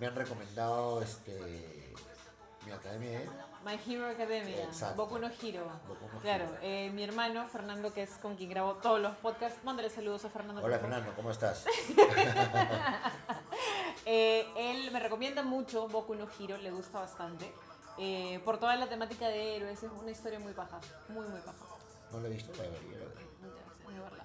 Me 0.00 0.06
han 0.06 0.14
recomendado 0.16 1.02
este 1.02 1.92
Mi 2.64 2.72
academia 2.72 3.20
es. 3.20 3.30
My 3.64 3.78
Hero 3.86 4.06
Academia, 4.08 4.64
Exacto. 4.64 4.96
Boku 4.96 5.18
no 5.18 5.28
Hero. 5.28 5.66
Boku 5.86 6.06
no 6.14 6.18
claro, 6.20 6.44
Hero. 6.46 6.56
eh, 6.62 6.90
mi 6.94 7.04
hermano 7.04 7.46
Fernando, 7.46 7.92
que 7.92 8.02
es 8.04 8.10
con 8.12 8.34
quien 8.36 8.48
grabo 8.48 8.74
todos 8.76 8.98
los 9.00 9.14
podcasts, 9.18 9.62
mándale 9.64 9.90
saludos 9.90 10.24
a 10.24 10.30
Fernando. 10.30 10.62
Hola. 10.64 10.78
Fernando, 10.78 11.12
¿cómo 11.14 11.30
estás? 11.30 11.64
Eh, 14.06 14.46
él 14.56 14.90
me 14.92 14.98
recomienda 14.98 15.42
mucho 15.42 15.86
Boku 15.86 16.14
no 16.14 16.26
Hero, 16.38 16.56
le 16.56 16.70
gusta 16.70 17.00
bastante. 17.00 17.52
eh, 17.98 18.40
por 18.44 18.58
toda 18.58 18.74
la 18.76 18.88
temática 18.88 19.28
de 19.28 19.56
héroes, 19.56 19.82
es 19.82 19.90
una 19.92 20.10
historia 20.10 20.38
muy 20.40 20.52
paja, 20.54 20.80
muy, 21.08 21.26
muy 21.28 21.40
paja. 21.40 21.58
No 22.10 22.18
lo 22.18 22.26
he 22.26 22.30
visto, 22.30 22.50
la 22.56 22.62
debería 22.64 22.98
ver. 22.98 23.10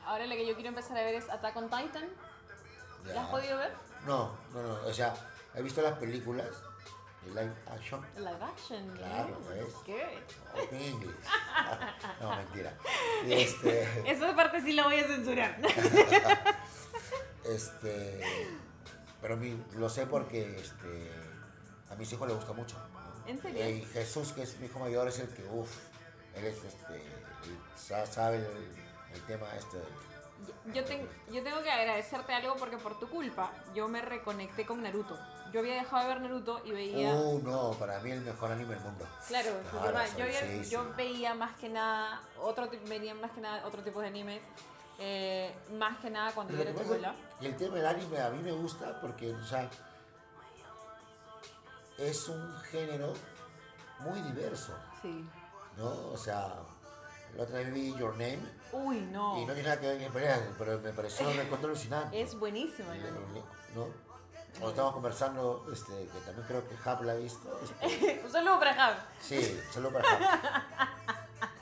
Ahora 0.05 0.25
la 0.25 0.35
que 0.35 0.47
yo 0.47 0.53
quiero 0.55 0.69
empezar 0.69 0.97
a 0.97 1.01
ver 1.03 1.15
es 1.15 1.29
Attack 1.29 1.57
on 1.57 1.65
Titan. 1.69 2.07
¿La 3.05 3.13
Ya. 3.13 3.23
has 3.23 3.29
podido 3.29 3.57
ver? 3.57 3.73
No, 4.05 4.31
no, 4.53 4.61
no. 4.63 4.73
O 4.87 4.93
sea, 4.93 5.13
he 5.55 5.61
visto 5.61 5.81
las 5.81 5.93
películas 5.97 6.47
de 7.23 7.29
live 7.31 7.53
action. 7.67 8.05
Live 8.17 8.43
action. 8.43 8.97
Claro, 8.97 9.39
¿eh? 9.51 9.63
¿ves? 9.63 9.73
¿Qué? 9.85 10.19
En 10.71 10.81
inglés. 10.81 11.15
No, 12.21 12.35
mentira. 12.35 12.73
Este, 13.25 14.09
Esa 14.11 14.35
parte 14.35 14.61
sí 14.61 14.73
la 14.73 14.83
voy 14.85 14.99
a 14.99 15.07
censurar. 15.07 15.57
este, 17.45 18.21
pero 19.21 19.37
mi- 19.37 19.63
lo 19.73 19.89
sé 19.89 20.05
porque 20.07 20.57
este, 20.59 21.11
a 21.89 21.95
mis 21.95 22.11
hijos 22.13 22.27
les 22.27 22.37
gusta 22.37 22.53
mucho. 22.53 22.77
¿En 23.27 23.41
serio? 23.41 23.69
Y 23.69 23.81
Jesús, 23.85 24.31
que 24.33 24.43
es 24.43 24.57
mi 24.59 24.67
hijo 24.67 24.79
mayor, 24.79 25.07
es 25.07 25.19
el 25.19 25.29
que, 25.29 25.43
uff, 25.45 25.69
él 26.35 26.45
es 26.45 26.63
este, 26.63 26.95
él 26.95 28.07
sabe 28.07 28.37
el, 28.37 28.45
el 29.13 29.21
tema 29.25 29.47
este. 29.57 29.77
del- 29.77 30.73
Yo, 30.73 30.83
ten- 30.85 31.09
yo 31.31 31.43
tengo 31.43 31.61
que 31.63 31.71
agradecerte 31.71 32.33
algo 32.33 32.55
porque 32.55 32.77
por 32.77 32.99
tu 32.99 33.09
culpa 33.09 33.51
yo 33.73 33.87
me 33.87 34.01
reconecté 34.01 34.65
con 34.65 34.81
Naruto. 34.83 35.17
Yo 35.55 35.61
había 35.61 35.75
dejado 35.75 36.01
de 36.01 36.07
ver 36.09 36.21
Naruto 36.21 36.61
y 36.65 36.71
veía... 36.71 37.13
Uh, 37.13 37.39
no, 37.41 37.71
para 37.79 37.97
mí 38.01 38.11
el 38.11 38.19
mejor 38.19 38.51
anime 38.51 38.73
del 38.75 38.83
mundo. 38.83 39.07
Claro, 39.25 39.51
Claro, 39.71 39.99
yo, 40.17 40.25
había- 40.25 40.41
sí, 40.41 40.69
yo 40.69 40.83
sí. 40.83 40.89
veía 40.97 41.33
más 41.33 41.55
que 41.55 41.69
nada 41.69 42.21
otro 42.41 42.67
tipo, 42.67 42.85
veía 42.89 43.15
más 43.15 43.31
que 43.31 43.39
nada 43.39 43.65
otro 43.65 43.81
tipo 43.81 44.01
de 44.01 44.07
animes, 44.07 44.41
eh, 44.99 45.55
más 45.79 45.97
que 45.99 46.09
nada 46.09 46.33
cuando 46.33 46.51
yo 46.55 46.59
era 46.61 46.73
que 46.73 47.47
el 47.47 47.55
tema 47.55 47.75
del 47.77 47.85
anime 47.85 48.19
a 48.19 48.29
mí 48.31 48.43
me 48.43 48.51
gusta 48.51 48.99
porque, 48.99 49.31
o 49.33 49.45
sea, 49.45 49.69
es 51.99 52.27
un 52.27 52.57
género 52.69 53.13
muy 53.99 54.19
diverso, 54.23 54.73
Sí. 55.01 55.25
¿no? 55.77 55.87
O 56.11 56.17
sea, 56.17 56.53
la 57.37 57.43
otra 57.43 57.59
vez 57.59 57.73
vi 57.73 57.95
Your 57.95 58.11
Name 58.17 58.39
Uy, 58.73 58.99
no. 59.09 59.37
y 59.41 59.45
no 59.45 59.53
tiene 59.53 59.69
nada 59.69 59.79
que 59.79 59.87
ver 59.87 60.03
con 60.03 60.13
peleas, 60.15 60.41
pero 60.57 60.79
me 60.81 60.91
pareció 60.91 61.25
me 61.31 61.43
encontré 61.43 61.67
alucinante. 61.67 62.21
Es 62.21 62.37
buenísimo. 62.37 62.89
¿No? 63.73 64.04
Cuando 64.55 64.69
estábamos 64.69 64.93
conversando, 64.93 65.65
este, 65.71 65.91
que 66.07 66.19
también 66.25 66.47
creo 66.47 66.67
que 66.67 66.75
Hap 66.83 67.01
la 67.03 67.11
ha 67.13 67.15
visto. 67.15 67.59
este, 67.81 68.21
Un 68.25 68.31
saludo 68.31 68.59
para 68.59 68.73
Jav. 68.73 68.93
sí, 69.21 69.61
solo 69.73 69.91
para 69.91 70.09
Hap. 70.09 71.05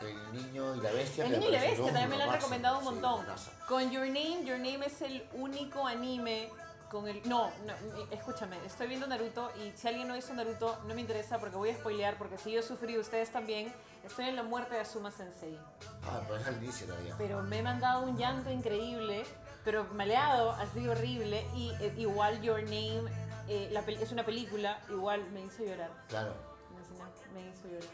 El 0.02 0.34
niño 0.34 0.76
y 0.76 0.82
la 0.82 0.92
bestia. 0.92 1.26
El 1.26 1.32
niño 1.34 1.50
y 1.50 1.52
la 1.52 1.62
bestia 1.62 1.86
también 1.86 2.10
me 2.10 2.18
lo 2.18 2.24
han 2.24 2.30
máximo, 2.30 2.34
recomendado 2.34 2.78
un 2.78 2.84
sí, 2.84 2.90
montón. 2.92 3.16
buenazo. 3.18 3.52
Con 3.68 3.90
Your 3.92 4.06
Name, 4.08 4.44
Your 4.46 4.60
Name 4.60 4.86
es 4.86 5.02
el 5.02 5.28
único 5.34 5.88
anime 5.88 6.52
con 6.94 7.08
el... 7.08 7.28
No, 7.28 7.52
no, 7.66 7.74
escúchame, 8.12 8.56
estoy 8.66 8.88
viendo 8.88 9.08
Naruto 9.08 9.52
y 9.56 9.72
si 9.76 9.88
alguien 9.88 10.08
no 10.08 10.16
hizo 10.16 10.32
Naruto 10.36 10.78
no 10.88 10.94
me 10.94 11.02
interesa 11.02 11.40
porque 11.40 11.56
voy 11.56 11.72
a 11.72 11.76
spoilear 11.76 12.18
porque 12.18 12.38
si 12.38 12.52
yo 12.52 12.62
sufrí, 12.62 13.00
ustedes 13.00 13.32
también, 13.32 13.74
estoy 14.04 14.26
en 14.30 14.36
la 14.36 14.44
muerte 14.44 14.76
de 14.76 14.82
Asuma 14.82 15.10
Sensei. 15.10 15.58
Ah, 16.04 16.22
pero 16.28 16.38
es 16.40 16.46
al 16.46 16.62
inicio 16.64 16.86
todavía. 16.86 17.16
Pero 17.18 17.42
me 17.42 17.58
he 17.60 17.64
mandado 17.64 18.04
un 18.04 18.16
llanto 18.16 18.52
increíble, 18.52 19.26
pero 19.64 19.86
maleado, 19.94 20.52
así 20.52 20.88
horrible 20.88 21.46
y 21.56 21.72
eh, 21.80 21.94
igual 21.98 22.42
Your 22.42 22.62
Name 22.64 23.04
eh, 23.48 23.70
la 23.72 23.82
es 23.82 24.12
una 24.12 24.26
película, 24.26 24.82
igual 24.90 25.30
me 25.32 25.42
hizo 25.42 25.64
llorar. 25.64 25.92
Claro, 26.08 26.34
Me 26.74 26.82
hizo- 26.82 27.34
Me 27.34 27.50
hizo 27.50 27.68
llorar. 27.68 27.90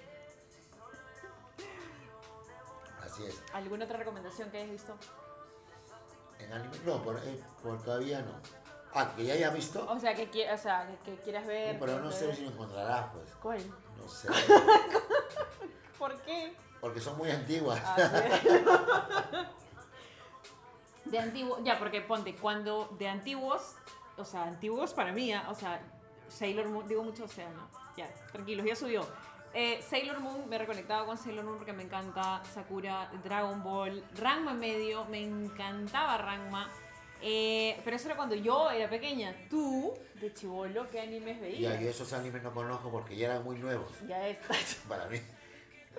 así 3.03 3.25
es. 3.25 3.41
¿Alguna 3.53 3.85
otra 3.85 3.97
recomendación 3.97 4.49
que 4.51 4.57
hayas 4.57 4.71
visto? 4.71 4.95
En 6.39 6.53
anime, 6.53 6.77
no, 6.85 7.01
por, 7.03 7.17
eh, 7.17 7.39
por 7.61 7.81
todavía 7.83 8.21
no. 8.21 8.31
Ah, 8.93 9.13
que 9.15 9.23
ya 9.25 9.33
haya 9.33 9.49
visto, 9.51 9.85
O 9.89 9.99
sea, 9.99 10.15
que, 10.15 10.51
o 10.51 10.57
sea, 10.57 10.87
que, 11.05 11.11
que 11.15 11.21
quieras 11.21 11.45
ver. 11.45 11.77
pero 11.79 11.99
no 11.99 12.11
sé 12.11 12.33
si 12.35 12.43
lo 12.43 12.49
encontrarás, 12.51 13.07
pues. 13.13 13.29
¿Cuál? 13.41 13.59
No 13.97 14.07
sé. 14.07 14.27
¿Por 15.99 16.19
qué? 16.21 16.55
Porque 16.81 16.99
son 17.01 17.17
muy 17.17 17.29
antiguas. 17.29 17.79
Ah. 17.83 19.51
de 21.09 21.19
antiguo, 21.19 21.59
ya, 21.63 21.79
porque 21.79 22.01
ponte, 22.01 22.35
cuando 22.35 22.95
de 22.97 23.07
antiguos, 23.07 23.75
o 24.17 24.25
sea, 24.25 24.43
antiguos 24.43 24.93
para 24.93 25.11
mí, 25.11 25.31
ah, 25.33 25.47
o 25.49 25.55
sea, 25.55 25.81
Sailor 26.27 26.67
Moon, 26.69 26.87
digo 26.87 27.03
mucho 27.03 27.25
océano, 27.25 27.67
ya, 27.97 28.07
tranquilos, 28.31 28.65
ya 28.65 28.75
subió. 28.75 29.05
Eh, 29.53 29.81
Sailor 29.81 30.19
Moon, 30.19 30.47
me 30.47 30.55
he 30.57 30.59
reconectado 30.59 31.07
con 31.07 31.17
Sailor 31.17 31.43
Moon 31.43 31.57
porque 31.57 31.73
me 31.73 31.83
encanta 31.83 32.43
Sakura, 32.53 33.11
Dragon 33.23 33.63
Ball, 33.63 34.03
Ranma 34.15 34.53
medio, 34.53 35.05
me 35.05 35.21
encantaba 35.21 36.17
Ranma. 36.17 36.69
Eh, 37.21 37.79
pero 37.83 37.95
eso 37.95 38.07
era 38.07 38.15
cuando 38.15 38.35
yo 38.35 38.69
era 38.69 38.89
pequeña. 38.89 39.35
Tú, 39.49 39.93
de 40.21 40.33
chivolo, 40.33 40.89
¿qué 40.89 41.01
animes 41.01 41.41
veías? 41.41 41.73
Ya, 41.73 41.81
yo 41.81 41.89
esos 41.89 42.13
animes 42.13 42.43
no 42.43 42.53
conozco 42.53 42.89
porque 42.91 43.15
ya 43.15 43.25
eran 43.27 43.43
muy 43.43 43.57
nuevos 43.57 43.91
Ya 44.07 44.27
estás. 44.27 44.75
para 44.87 45.07
mí. 45.07 45.19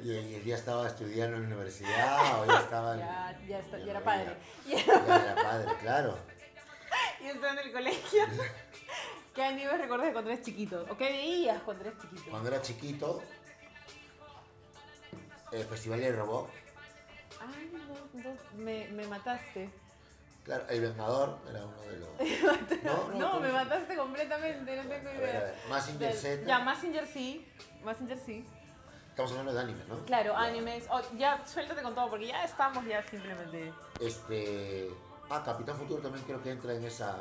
Y, 0.03 0.11
y 0.13 0.43
ya 0.45 0.57
estaba 0.57 0.87
estudiando 0.89 1.37
en 1.37 1.43
la 1.43 1.49
universidad 1.49 2.41
o 2.41 2.47
ya 2.47 2.61
estaba. 2.61 2.97
Ya, 2.99 3.39
ya, 3.49 3.59
está- 3.59 3.79
ya 3.79 3.85
no 3.85 3.91
era 3.91 4.05
padre. 4.05 4.37
Ya 4.67 4.79
era 4.79 5.35
padre, 5.35 5.73
claro. 5.81 6.19
Y 7.21 7.27
estaba 7.27 7.53
en 7.53 7.59
el 7.59 7.73
colegio. 7.73 8.23
¿Qué 9.35 9.45
animes 9.45 9.79
recuerdas 9.79 10.07
de 10.09 10.13
cuando 10.13 10.31
eres 10.31 10.45
chiquito? 10.45 10.87
¿O 10.91 10.97
qué 10.97 11.05
veías 11.11 11.63
cuando 11.63 11.85
eres 11.85 11.99
chiquito? 12.01 12.31
Cuando 12.31 12.49
era 12.49 12.63
chiquito, 12.63 13.23
el 15.53 15.65
Festival 15.65 16.01
de 16.01 16.13
Robot, 16.13 16.49
Ay, 17.41 17.71
no, 17.73 18.21
no, 18.23 18.37
me, 18.55 18.89
me 18.89 19.07
mataste. 19.07 19.71
claro, 20.45 20.65
El 20.69 20.81
Vengador 20.81 21.39
era 21.49 21.65
uno 21.65 21.81
de 21.83 21.99
los. 21.99 22.83
No, 22.85 23.09
No, 23.19 23.31
¿cómo 23.33 23.41
me 23.41 23.53
mataste 23.53 23.97
completamente, 23.97 24.77
no 24.77 24.83
tengo 24.89 25.11
idea. 25.11 25.55
Mazinger 25.69 26.09
Del- 26.13 26.19
Z. 26.19 26.47
Ya, 26.47 26.59
Massinger 26.61 27.07
sí. 27.07 27.47
Massinger 27.83 28.19
sí. 28.19 28.45
Estamos 29.23 29.39
hablando 29.39 29.53
de 29.53 29.61
animes, 29.61 29.89
¿no? 29.89 29.99
Claro, 30.07 30.33
Ya. 30.33 30.41
animes. 30.41 30.87
Oh, 30.91 31.01
ya, 31.19 31.47
suéltate 31.47 31.83
con 31.83 31.95
todo, 31.95 32.09
porque 32.09 32.29
ya 32.29 32.43
estamos 32.43 32.85
ya 32.87 33.03
simplemente. 33.03 33.73
Este. 34.01 34.91
Ah, 35.29 35.43
Capitán 35.45 35.77
Futuro 35.77 36.01
también 36.03 36.25
creo 36.25 36.43
que 36.43 36.51
entra 36.51 36.73
en 36.73 36.85
esa. 36.85 37.17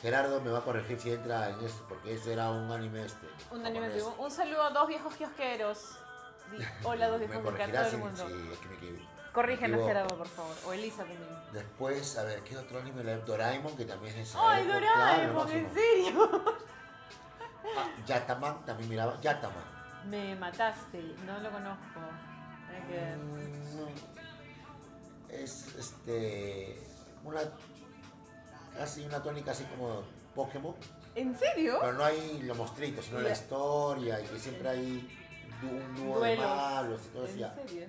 Gerardo 0.00 0.40
me 0.40 0.50
va 0.50 0.58
a 0.60 0.62
corregir 0.62 0.98
si 0.98 1.12
entra 1.12 1.50
en 1.50 1.60
ese, 1.64 1.76
porque 1.88 2.14
ese 2.14 2.32
era 2.32 2.48
un 2.50 2.70
anime 2.70 3.04
este. 3.04 3.26
Un 3.50 3.66
anime. 3.66 3.90
Un 4.18 4.30
saludo 4.30 4.62
a 4.62 4.70
dos 4.70 4.88
viejos 4.88 5.14
kiosqueros. 5.16 5.98
Hola, 6.82 7.08
dos 7.08 7.18
viejos 7.28 7.42
kiosqueros, 7.42 7.72
todo 7.72 7.90
si, 7.90 7.96
el 7.96 8.02
mundo. 8.02 8.26
si 8.26 8.52
es 8.52 8.58
que 8.58 8.68
me 8.68 8.74
equivoco. 8.76 9.04
Corrígenos. 9.34 9.86
Gerardo, 9.86 10.16
por 10.16 10.28
favor. 10.28 10.56
O 10.66 10.72
Elisa 10.72 10.98
también. 10.98 11.20
Después, 11.52 12.16
a 12.16 12.24
ver, 12.24 12.42
¿qué 12.42 12.56
otro 12.56 12.78
anime? 12.78 13.02
Doraemon, 13.02 13.76
que 13.76 13.84
también 13.84 14.16
es. 14.16 14.34
¡Ay, 14.34 14.64
claro, 14.64 14.80
Doraemon! 14.80 15.52
¿En 15.52 15.74
serio? 15.74 16.44
Ah, 17.76 17.86
Yataman, 18.06 18.64
también 18.64 18.88
miraba. 18.88 19.20
Yataman. 19.20 19.77
Me 20.08 20.34
mataste, 20.36 21.02
no 21.26 21.38
lo 21.40 21.50
conozco. 21.50 22.00
Que. 22.88 23.16
Mm, 23.16 23.88
Es 25.30 25.74
este. 25.76 26.78
Una. 27.24 27.40
Casi 28.76 29.04
una 29.04 29.22
tónica 29.22 29.50
así 29.50 29.64
como 29.64 30.02
Pokémon. 30.34 30.74
¿En 31.14 31.36
serio? 31.36 31.78
Pero 31.80 31.92
no 31.94 32.04
hay 32.04 32.42
los 32.42 32.56
monstruitos, 32.56 33.04
sino 33.04 33.20
la 33.20 33.30
historia 33.32 34.20
y 34.20 34.26
que 34.26 34.38
siempre 34.38 34.68
hay 34.68 35.18
un 35.62 35.96
dúo 35.96 36.20
de 36.20 36.36
malos 36.36 37.00
y 37.04 37.08
todo 37.08 37.24
eso. 37.24 37.34
¿En 37.34 37.38
ya. 37.40 37.54
serio? 37.54 37.86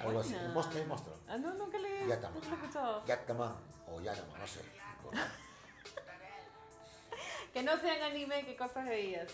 Algo 0.00 0.20
así. 0.20 0.32
Buena. 0.32 0.48
Un 0.48 0.54
monstruo 0.54 0.82
es 0.82 0.88
monstruo. 0.88 1.16
Ah, 1.28 1.38
no, 1.38 1.54
nunca 1.54 1.78
le 1.78 1.88
he 1.88 2.08
escuchado. 2.12 3.06
Yataman 3.06 3.54
o 3.86 4.00
Yataman, 4.00 4.40
no 4.40 4.46
sé. 4.46 4.60
Que 7.52 7.62
no 7.64 7.76
sean 7.78 8.00
anime, 8.02 8.44
¿qué 8.46 8.56
cosas 8.56 8.86
veías? 8.86 9.26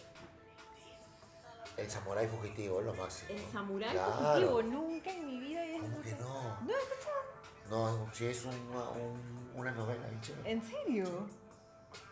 El 1.76 1.90
samurái 1.90 2.26
fugitivo, 2.26 2.80
lo 2.80 2.94
máximo. 2.94 3.30
El 3.30 3.52
samurái 3.52 3.92
Claro. 3.92 4.12
fugitivo, 4.14 4.62
nunca 4.62 5.10
en 5.12 5.26
mi 5.26 5.38
vida 5.40 5.64
he 5.66 5.78
¿Cómo 5.80 6.02
que 6.02 6.08
escuchado. 6.10 6.42
no? 6.42 6.60
No 6.62 6.72
he 6.72 6.78
escuchado. 6.82 7.16
No, 7.68 8.14
si 8.14 8.26
es 8.26 8.44
una, 8.44 8.88
un- 8.90 9.50
una 9.56 9.72
novela, 9.72 10.06
bien 10.08 10.20
chévere. 10.20 10.50
¿En 10.52 10.62
serio? 10.62 11.28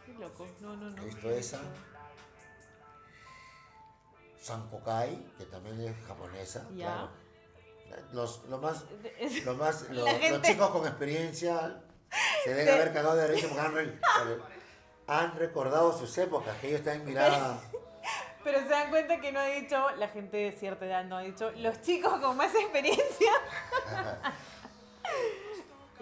Qué 0.05 0.12
loco. 0.14 0.46
No, 0.61 0.77
no, 0.77 0.90
no. 0.90 1.03
He 1.03 1.07
visto 1.07 1.31
esa. 1.31 1.61
Sankokai, 4.40 5.16
que 5.38 5.44
también 5.46 5.81
es 5.81 5.94
japonesa. 6.07 6.66
Ya. 6.74 6.87
Claro. 6.87 7.11
Los, 8.12 8.44
lo 8.48 8.59
más, 8.59 8.85
Es- 9.18 9.44
lo 9.44 9.55
más, 9.55 9.88
los 9.90 10.42
chicos 10.42 10.70
con 10.70 10.87
experiencia 10.87 11.83
se 12.42 12.50
deben 12.50 12.66
De- 12.66 12.72
haber 12.72 12.92
cagado 12.92 13.16
de 13.16 13.27
risa 13.29 13.48
porque 13.48 13.61
han, 13.61 14.00
han 15.07 15.37
recordado 15.38 15.96
sus 15.96 16.16
épocas, 16.18 16.57
que 16.59 16.68
ellos 16.68 16.83
también 16.83 17.07
miraban. 17.07 17.59
Pero 18.44 18.61
se 18.61 18.68
dan 18.68 18.90
cuenta 18.90 19.18
que 19.20 19.33
no 19.33 19.40
ha 19.40 19.46
dicho, 19.46 19.90
la 19.96 20.09
gente 20.09 20.37
de 20.37 20.52
cierta 20.52 20.85
edad 20.85 21.04
no 21.04 21.16
ha 21.16 21.22
dicho, 21.22 21.50
los 21.57 21.80
chicos 21.83 22.20
con 22.20 22.37
más 22.37 22.54
experiencia. 22.54 23.33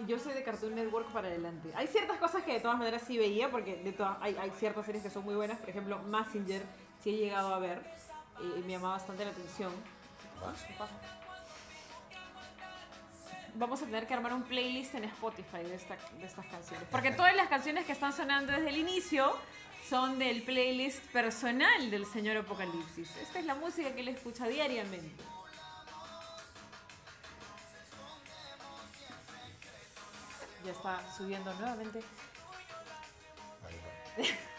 Yo 0.07 0.19
soy 0.19 0.33
de 0.33 0.43
Cartoon 0.43 0.75
Network 0.75 1.07
para 1.13 1.29
adelante. 1.29 1.69
Hay 1.75 1.87
ciertas 1.87 2.17
cosas 2.17 2.43
que 2.43 2.53
de 2.53 2.59
todas 2.59 2.77
maneras 2.77 3.03
sí 3.07 3.17
veía, 3.17 3.49
porque 3.49 3.77
de 3.77 3.93
todas, 3.93 4.17
hay, 4.21 4.35
ciertas 4.59 4.85
series 4.85 5.01
que 5.03 5.09
son 5.09 5.23
muy 5.23 5.35
buenas. 5.35 5.57
Por 5.59 5.69
ejemplo, 5.69 5.97
Massinger 5.99 6.61
sí 7.01 7.11
he 7.11 7.17
llegado 7.17 7.53
a 7.53 7.59
ver. 7.59 7.81
y, 8.41 8.61
me 8.63 8.73
llama 8.73 8.89
bastante 8.89 9.23
la 9.23 9.31
atención. 9.31 9.71
Vamos 13.55 13.81
a 13.81 13.85
tener 13.85 14.07
que 14.07 14.13
armar 14.15 14.33
un 14.33 14.43
playlist 14.43 14.95
en 14.95 15.03
Spotify 15.05 15.59
de, 15.63 15.75
esta- 15.75 15.97
de 16.19 16.25
estas 16.25 16.45
canciones. 16.47 16.85
Porque 16.91 17.11
todas 17.11 17.35
las 17.35 17.47
canciones 17.47 17.85
que 17.85 17.91
están 17.93 18.11
sonando 18.11 18.51
desde 18.51 18.69
el 18.69 18.77
inicio 18.77 19.31
son 19.89 20.17
del 20.17 20.43
playlist 20.43 21.03
personal 21.11 21.91
del 21.91 22.05
señor 22.05 22.37
Apocalipsis. 22.37 23.15
Esta 23.17 23.39
es 23.39 23.45
la 23.45 23.55
música 23.55 23.93
que 23.93 24.01
él 24.01 24.07
escucha 24.09 24.47
diariamente. 24.47 25.23
Ya 30.65 30.71
está 30.71 31.01
subiendo 31.17 31.53
nuevamente. 31.55 32.01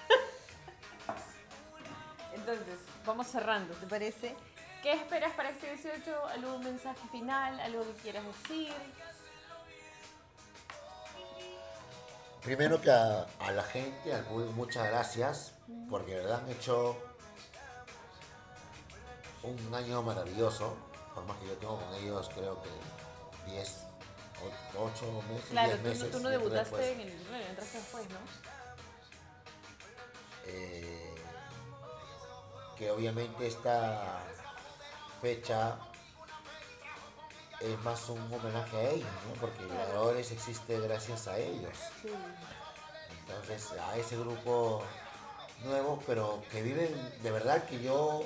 Entonces, 2.35 2.79
vamos 3.07 3.27
cerrando, 3.27 3.75
¿te 3.75 3.87
parece? 3.87 4.37
¿Qué 4.83 4.93
esperas 4.93 5.33
para 5.33 5.49
este 5.49 5.73
18? 5.73 6.27
¿Algún 6.27 6.63
mensaje 6.63 7.09
final? 7.11 7.59
¿Algo 7.61 7.85
que 7.87 8.03
quieras 8.03 8.25
decir? 8.27 8.75
Primero 12.45 12.81
que 12.81 12.91
a, 12.91 13.27
a 13.41 13.51
la 13.53 13.63
gente, 13.63 14.13
al 14.13 14.23
público, 14.25 14.53
muchas 14.53 14.87
gracias, 14.89 15.53
porque 15.89 16.13
de 16.15 16.21
verdad 16.21 16.41
han 16.45 16.51
hecho 16.51 16.97
un 19.43 19.75
año 19.75 20.03
maravilloso, 20.03 20.77
por 21.15 21.25
más 21.25 21.39
que 21.39 21.47
yo 21.49 21.55
tengo 21.55 21.79
con 21.81 21.95
ellos 21.95 22.31
creo 22.35 22.63
que 22.63 23.51
10, 23.51 23.77
8 24.79 25.23
meses, 25.29 25.45
Claro, 25.51 25.69
10 25.69 25.79
tú, 25.79 25.85
no- 25.85 25.89
meses. 25.89 26.11
tú 26.11 26.19
no 26.21 26.29
dentro 26.29 26.31
de 26.31 26.39
debutaste 26.39 26.77
después. 26.77 26.87
en 26.93 27.01
el 27.01 27.11
19, 27.17 27.49
entraste 27.49 27.79
después, 27.79 28.09
¿no? 28.11 28.19
Eh, 30.47 31.15
que 32.77 32.91
obviamente 32.91 33.47
esta 33.47 34.19
fecha 35.23 35.79
es 37.73 37.83
más 37.83 38.09
un 38.09 38.21
homenaje 38.33 38.77
a 38.77 38.91
ellos, 38.91 39.09
¿no? 39.29 39.41
porque. 39.41 39.65
Gladiadores 39.65 40.31
existe 40.33 40.79
gracias 40.81 41.29
a 41.29 41.39
ellos. 41.39 41.77
Sí. 42.03 42.09
Entonces, 43.21 43.73
a 43.73 43.97
ese 43.97 44.17
grupo 44.17 44.83
nuevo, 45.65 46.03
pero 46.07 46.43
que 46.51 46.63
viven, 46.63 46.93
de 47.23 47.31
verdad 47.31 47.65
que 47.65 47.83
yo, 47.83 48.23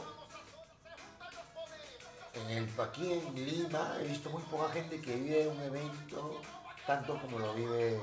en 2.35 2.51
el, 2.51 2.81
aquí 2.81 3.13
en 3.13 3.47
Lima, 3.47 3.97
he 4.01 4.09
visto 4.09 4.31
muy 4.31 4.43
poca 4.43 4.73
gente 4.73 5.01
que 5.01 5.15
vive 5.15 5.47
un 5.47 5.61
evento 5.63 6.41
tanto 6.87 7.21
como 7.21 7.39
lo 7.39 7.55
vive 7.55 8.01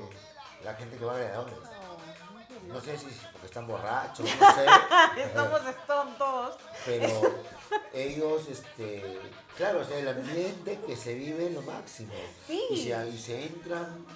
la 0.64 0.74
gente 0.74 0.96
que 0.96 1.04
va 1.04 1.14
a 1.14 1.18
Gladiadores. 1.18 1.58
No 2.68 2.80
sé 2.80 2.98
si 2.98 3.06
es 3.06 3.16
porque 3.32 3.46
están 3.46 3.66
borrachos, 3.66 4.26
no 4.40 4.54
sé. 4.54 4.66
Estamos 5.22 5.60
stone 5.66 6.12
todos. 6.16 6.56
Pero 6.84 7.34
ellos, 7.92 8.48
este, 8.48 9.20
claro, 9.56 9.80
o 9.80 9.84
sea, 9.84 9.98
el 9.98 10.08
ambiente 10.08 10.78
que 10.86 10.96
se 10.96 11.14
vive 11.14 11.46
es 11.46 11.52
lo 11.52 11.62
máximo. 11.62 12.12
Sí. 12.46 12.62
Y 12.70 12.82
se, 12.82 13.08
y 13.08 13.18
se 13.18 13.46
entran, 13.46 14.06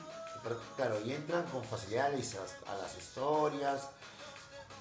claro, 0.77 1.01
y 1.05 1.13
entran 1.13 1.45
con 1.47 1.65
facilidad 1.65 2.07
a, 2.07 2.73
a 2.73 2.77
las 2.77 2.97
historias, 2.97 3.89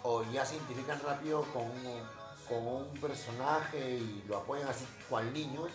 o 0.03 0.23
ya 0.32 0.45
se 0.45 0.55
identifican 0.55 0.99
rápido 1.01 1.43
con 1.53 1.63
un, 1.63 2.01
con 2.47 2.67
un 2.67 2.93
personaje 2.99 3.95
y 3.95 4.23
lo 4.27 4.38
apoyan 4.38 4.67
así 4.67 4.86
cual 5.10 5.32
niño, 5.34 5.67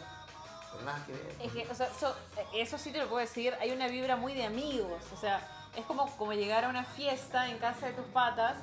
pero 0.72 0.84
nada 0.84 1.04
que 1.06 1.12
ver. 1.12 1.36
Es 1.40 1.52
que, 1.52 1.68
o 1.70 1.74
sea, 1.74 1.86
eso, 1.86 2.14
eso 2.54 2.78
sí 2.78 2.90
te 2.90 2.98
lo 2.98 3.08
puedo 3.08 3.20
decir, 3.20 3.54
hay 3.60 3.70
una 3.70 3.88
vibra 3.88 4.16
muy 4.16 4.34
de 4.34 4.44
amigos, 4.44 5.02
o 5.12 5.16
sea, 5.16 5.46
es 5.76 5.84
como, 5.86 6.08
como 6.16 6.32
llegar 6.32 6.64
a 6.64 6.68
una 6.68 6.84
fiesta 6.84 7.48
en 7.50 7.58
casa 7.58 7.86
de 7.86 7.92
tus 7.94 8.06
patas 8.06 8.56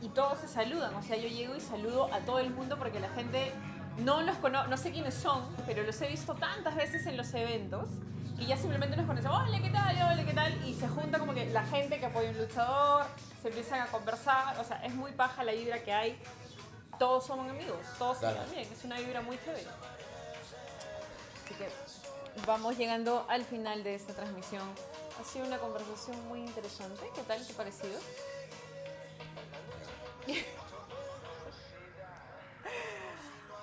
y 0.00 0.08
todos 0.08 0.38
se 0.38 0.48
saludan, 0.48 0.94
o 0.94 1.02
sea, 1.02 1.16
yo 1.16 1.28
llego 1.28 1.54
y 1.56 1.60
saludo 1.60 2.12
a 2.12 2.20
todo 2.20 2.38
el 2.38 2.50
mundo 2.50 2.78
porque 2.78 3.00
la 3.00 3.08
gente 3.10 3.52
no 3.98 4.20
los 4.22 4.36
conoce, 4.36 4.68
no 4.68 4.76
sé 4.76 4.92
quiénes 4.92 5.14
son, 5.14 5.44
pero 5.66 5.82
los 5.82 6.00
he 6.00 6.08
visto 6.08 6.34
tantas 6.34 6.76
veces 6.76 7.06
en 7.06 7.16
los 7.16 7.32
eventos 7.34 7.88
que 8.38 8.46
ya 8.46 8.56
simplemente 8.56 8.96
nos 8.96 9.06
conocen, 9.06 9.30
hola, 9.32 9.58
¿qué 9.60 9.70
tal? 9.70 9.96
Hola, 9.96 10.24
¿qué 10.24 10.32
tal? 10.32 10.64
Y 10.68 10.72
se 10.74 10.86
junta 10.86 11.18
como 11.18 11.34
que 11.34 11.46
la 11.46 11.64
gente 11.64 11.98
que 11.98 12.06
apoya 12.06 12.28
a 12.28 12.30
un 12.32 12.38
luchador, 12.38 13.06
se 13.42 13.48
empiezan 13.48 13.80
a 13.80 13.86
conversar, 13.86 14.56
o 14.60 14.64
sea, 14.64 14.76
es 14.84 14.94
muy 14.94 15.10
paja 15.12 15.42
la 15.42 15.50
vibra 15.52 15.82
que 15.82 15.92
hay, 15.92 16.16
todos 17.00 17.26
somos 17.26 17.50
amigos, 17.50 17.78
todos 17.98 18.18
Claro. 18.18 18.36
llevan 18.36 18.50
bien, 18.52 18.72
es 18.72 18.84
una 18.84 18.98
vibra 18.98 19.20
muy 19.22 19.36
chévere. 19.38 19.66
Así 21.44 21.54
que 21.54 21.68
vamos 22.46 22.76
llegando 22.78 23.26
al 23.28 23.44
final 23.44 23.82
de 23.82 23.96
esta 23.96 24.12
transmisión. 24.14 24.62
Ha 25.20 25.24
sido 25.24 25.46
una 25.46 25.58
conversación 25.58 26.28
muy 26.28 26.40
interesante. 26.40 27.10
¿Qué 27.14 27.22
tal 27.22 27.40
ha 27.42 27.56
parecido? 27.56 27.98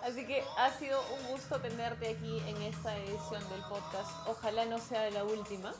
Así 0.03 0.25
que 0.27 0.43
ha 0.57 0.69
sido 0.71 1.01
un 1.15 1.27
gusto 1.31 1.59
tenerte 1.59 2.09
aquí 2.09 2.39
en 2.47 2.61
esta 2.61 2.95
edición 2.97 3.47
del 3.49 3.61
podcast. 3.63 4.11
Ojalá 4.27 4.65
no 4.65 4.77
sea 4.77 5.09
la 5.09 5.23
última 5.23 5.73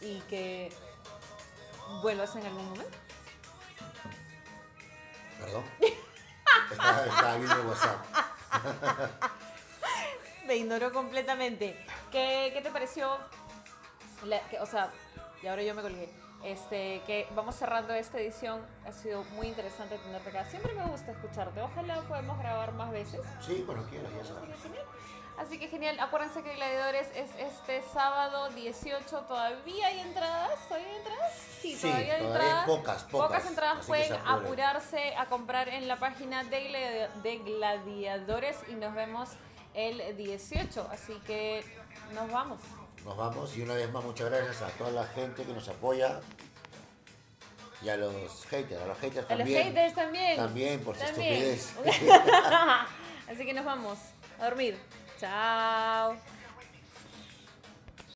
y 0.00 0.20
que 0.22 0.72
vuelvas 2.02 2.36
en 2.36 2.46
algún 2.46 2.64
momento. 2.70 2.96
Perdón. 5.40 5.64
Estaba, 6.70 7.04
estaba 7.04 7.36
viendo 7.36 7.62
WhatsApp. 7.68 8.04
Me 10.46 10.56
ignoró 10.56 10.92
completamente. 10.92 11.84
¿Qué, 12.10 12.50
qué 12.54 12.60
te 12.60 12.70
pareció? 12.70 13.18
La- 14.24 14.40
que- 14.48 14.58
o 14.58 14.66
sea, 14.66 14.90
y 15.42 15.46
ahora 15.46 15.62
yo 15.62 15.74
me 15.74 15.82
colgué. 15.82 16.12
Este, 16.42 17.02
que 17.06 17.26
vamos 17.34 17.56
cerrando 17.56 17.92
esta 17.94 18.18
edición. 18.18 18.60
Ha 18.86 18.92
sido 18.92 19.24
muy 19.34 19.48
interesante 19.48 19.98
tenerte 19.98 20.28
acá. 20.28 20.44
Siempre 20.44 20.72
me 20.74 20.84
gusta 20.86 21.10
escucharte. 21.12 21.60
Ojalá 21.60 22.02
podamos 22.02 22.38
grabar 22.38 22.72
más 22.72 22.90
veces. 22.92 23.20
Sí, 23.40 23.62
cuando 23.66 23.88
quieras, 23.88 24.10
ya 24.16 24.24
sabes. 24.24 24.48
Así 25.38 25.58
que 25.58 25.68
genial. 25.68 25.98
Acuérdense 26.00 26.42
que 26.42 26.54
Gladiadores 26.54 27.08
es 27.14 27.30
este 27.38 27.82
sábado 27.92 28.48
18. 28.50 29.18
¿Todavía 29.22 29.86
hay 29.88 30.00
entradas? 30.00 30.58
¿Todavía 30.68 30.88
hay 30.88 30.96
entradas? 30.96 31.32
Sí, 31.60 31.76
Sí, 31.76 31.80
todavía 31.88 32.14
hay 32.14 32.22
todavía 32.22 32.40
entradas. 32.46 32.66
pocas, 32.66 33.04
pocas. 33.04 33.46
entradas 33.46 33.78
Así 33.78 33.82
que 33.82 33.88
pueden 33.88 34.12
apurarse 34.26 35.14
a 35.16 35.26
comprar 35.26 35.68
en 35.68 35.88
la 35.88 35.96
página 35.96 36.44
de, 36.44 37.08
de 37.22 37.38
Gladiadores 37.38 38.56
y 38.68 38.74
nos 38.76 38.94
vemos 38.94 39.30
el 39.74 40.16
18. 40.16 40.88
Así 40.90 41.12
que 41.26 41.64
nos 42.14 42.30
vamos. 42.30 42.60
Nos 43.06 43.16
vamos 43.16 43.56
y 43.56 43.62
una 43.62 43.74
vez 43.74 43.90
más 43.92 44.02
muchas 44.02 44.28
gracias 44.28 44.62
a 44.62 44.68
toda 44.70 44.90
la 44.90 45.06
gente 45.06 45.44
que 45.44 45.52
nos 45.52 45.68
apoya 45.68 46.20
y 47.80 47.88
a 47.88 47.96
los 47.96 48.44
haters, 48.46 48.82
a 48.82 48.86
los 48.86 48.98
haters 48.98 49.30
A 49.30 49.36
los 49.36 49.38
también. 49.38 49.62
haters 49.68 49.94
también. 49.94 50.36
También 50.36 50.80
por 50.80 50.96
su 50.96 51.04
También. 51.04 51.32
estupidez. 51.44 52.02
Así 53.30 53.46
que 53.46 53.54
nos 53.54 53.64
vamos 53.64 53.96
a 54.40 54.46
dormir. 54.46 54.76
Chao. 55.20 56.16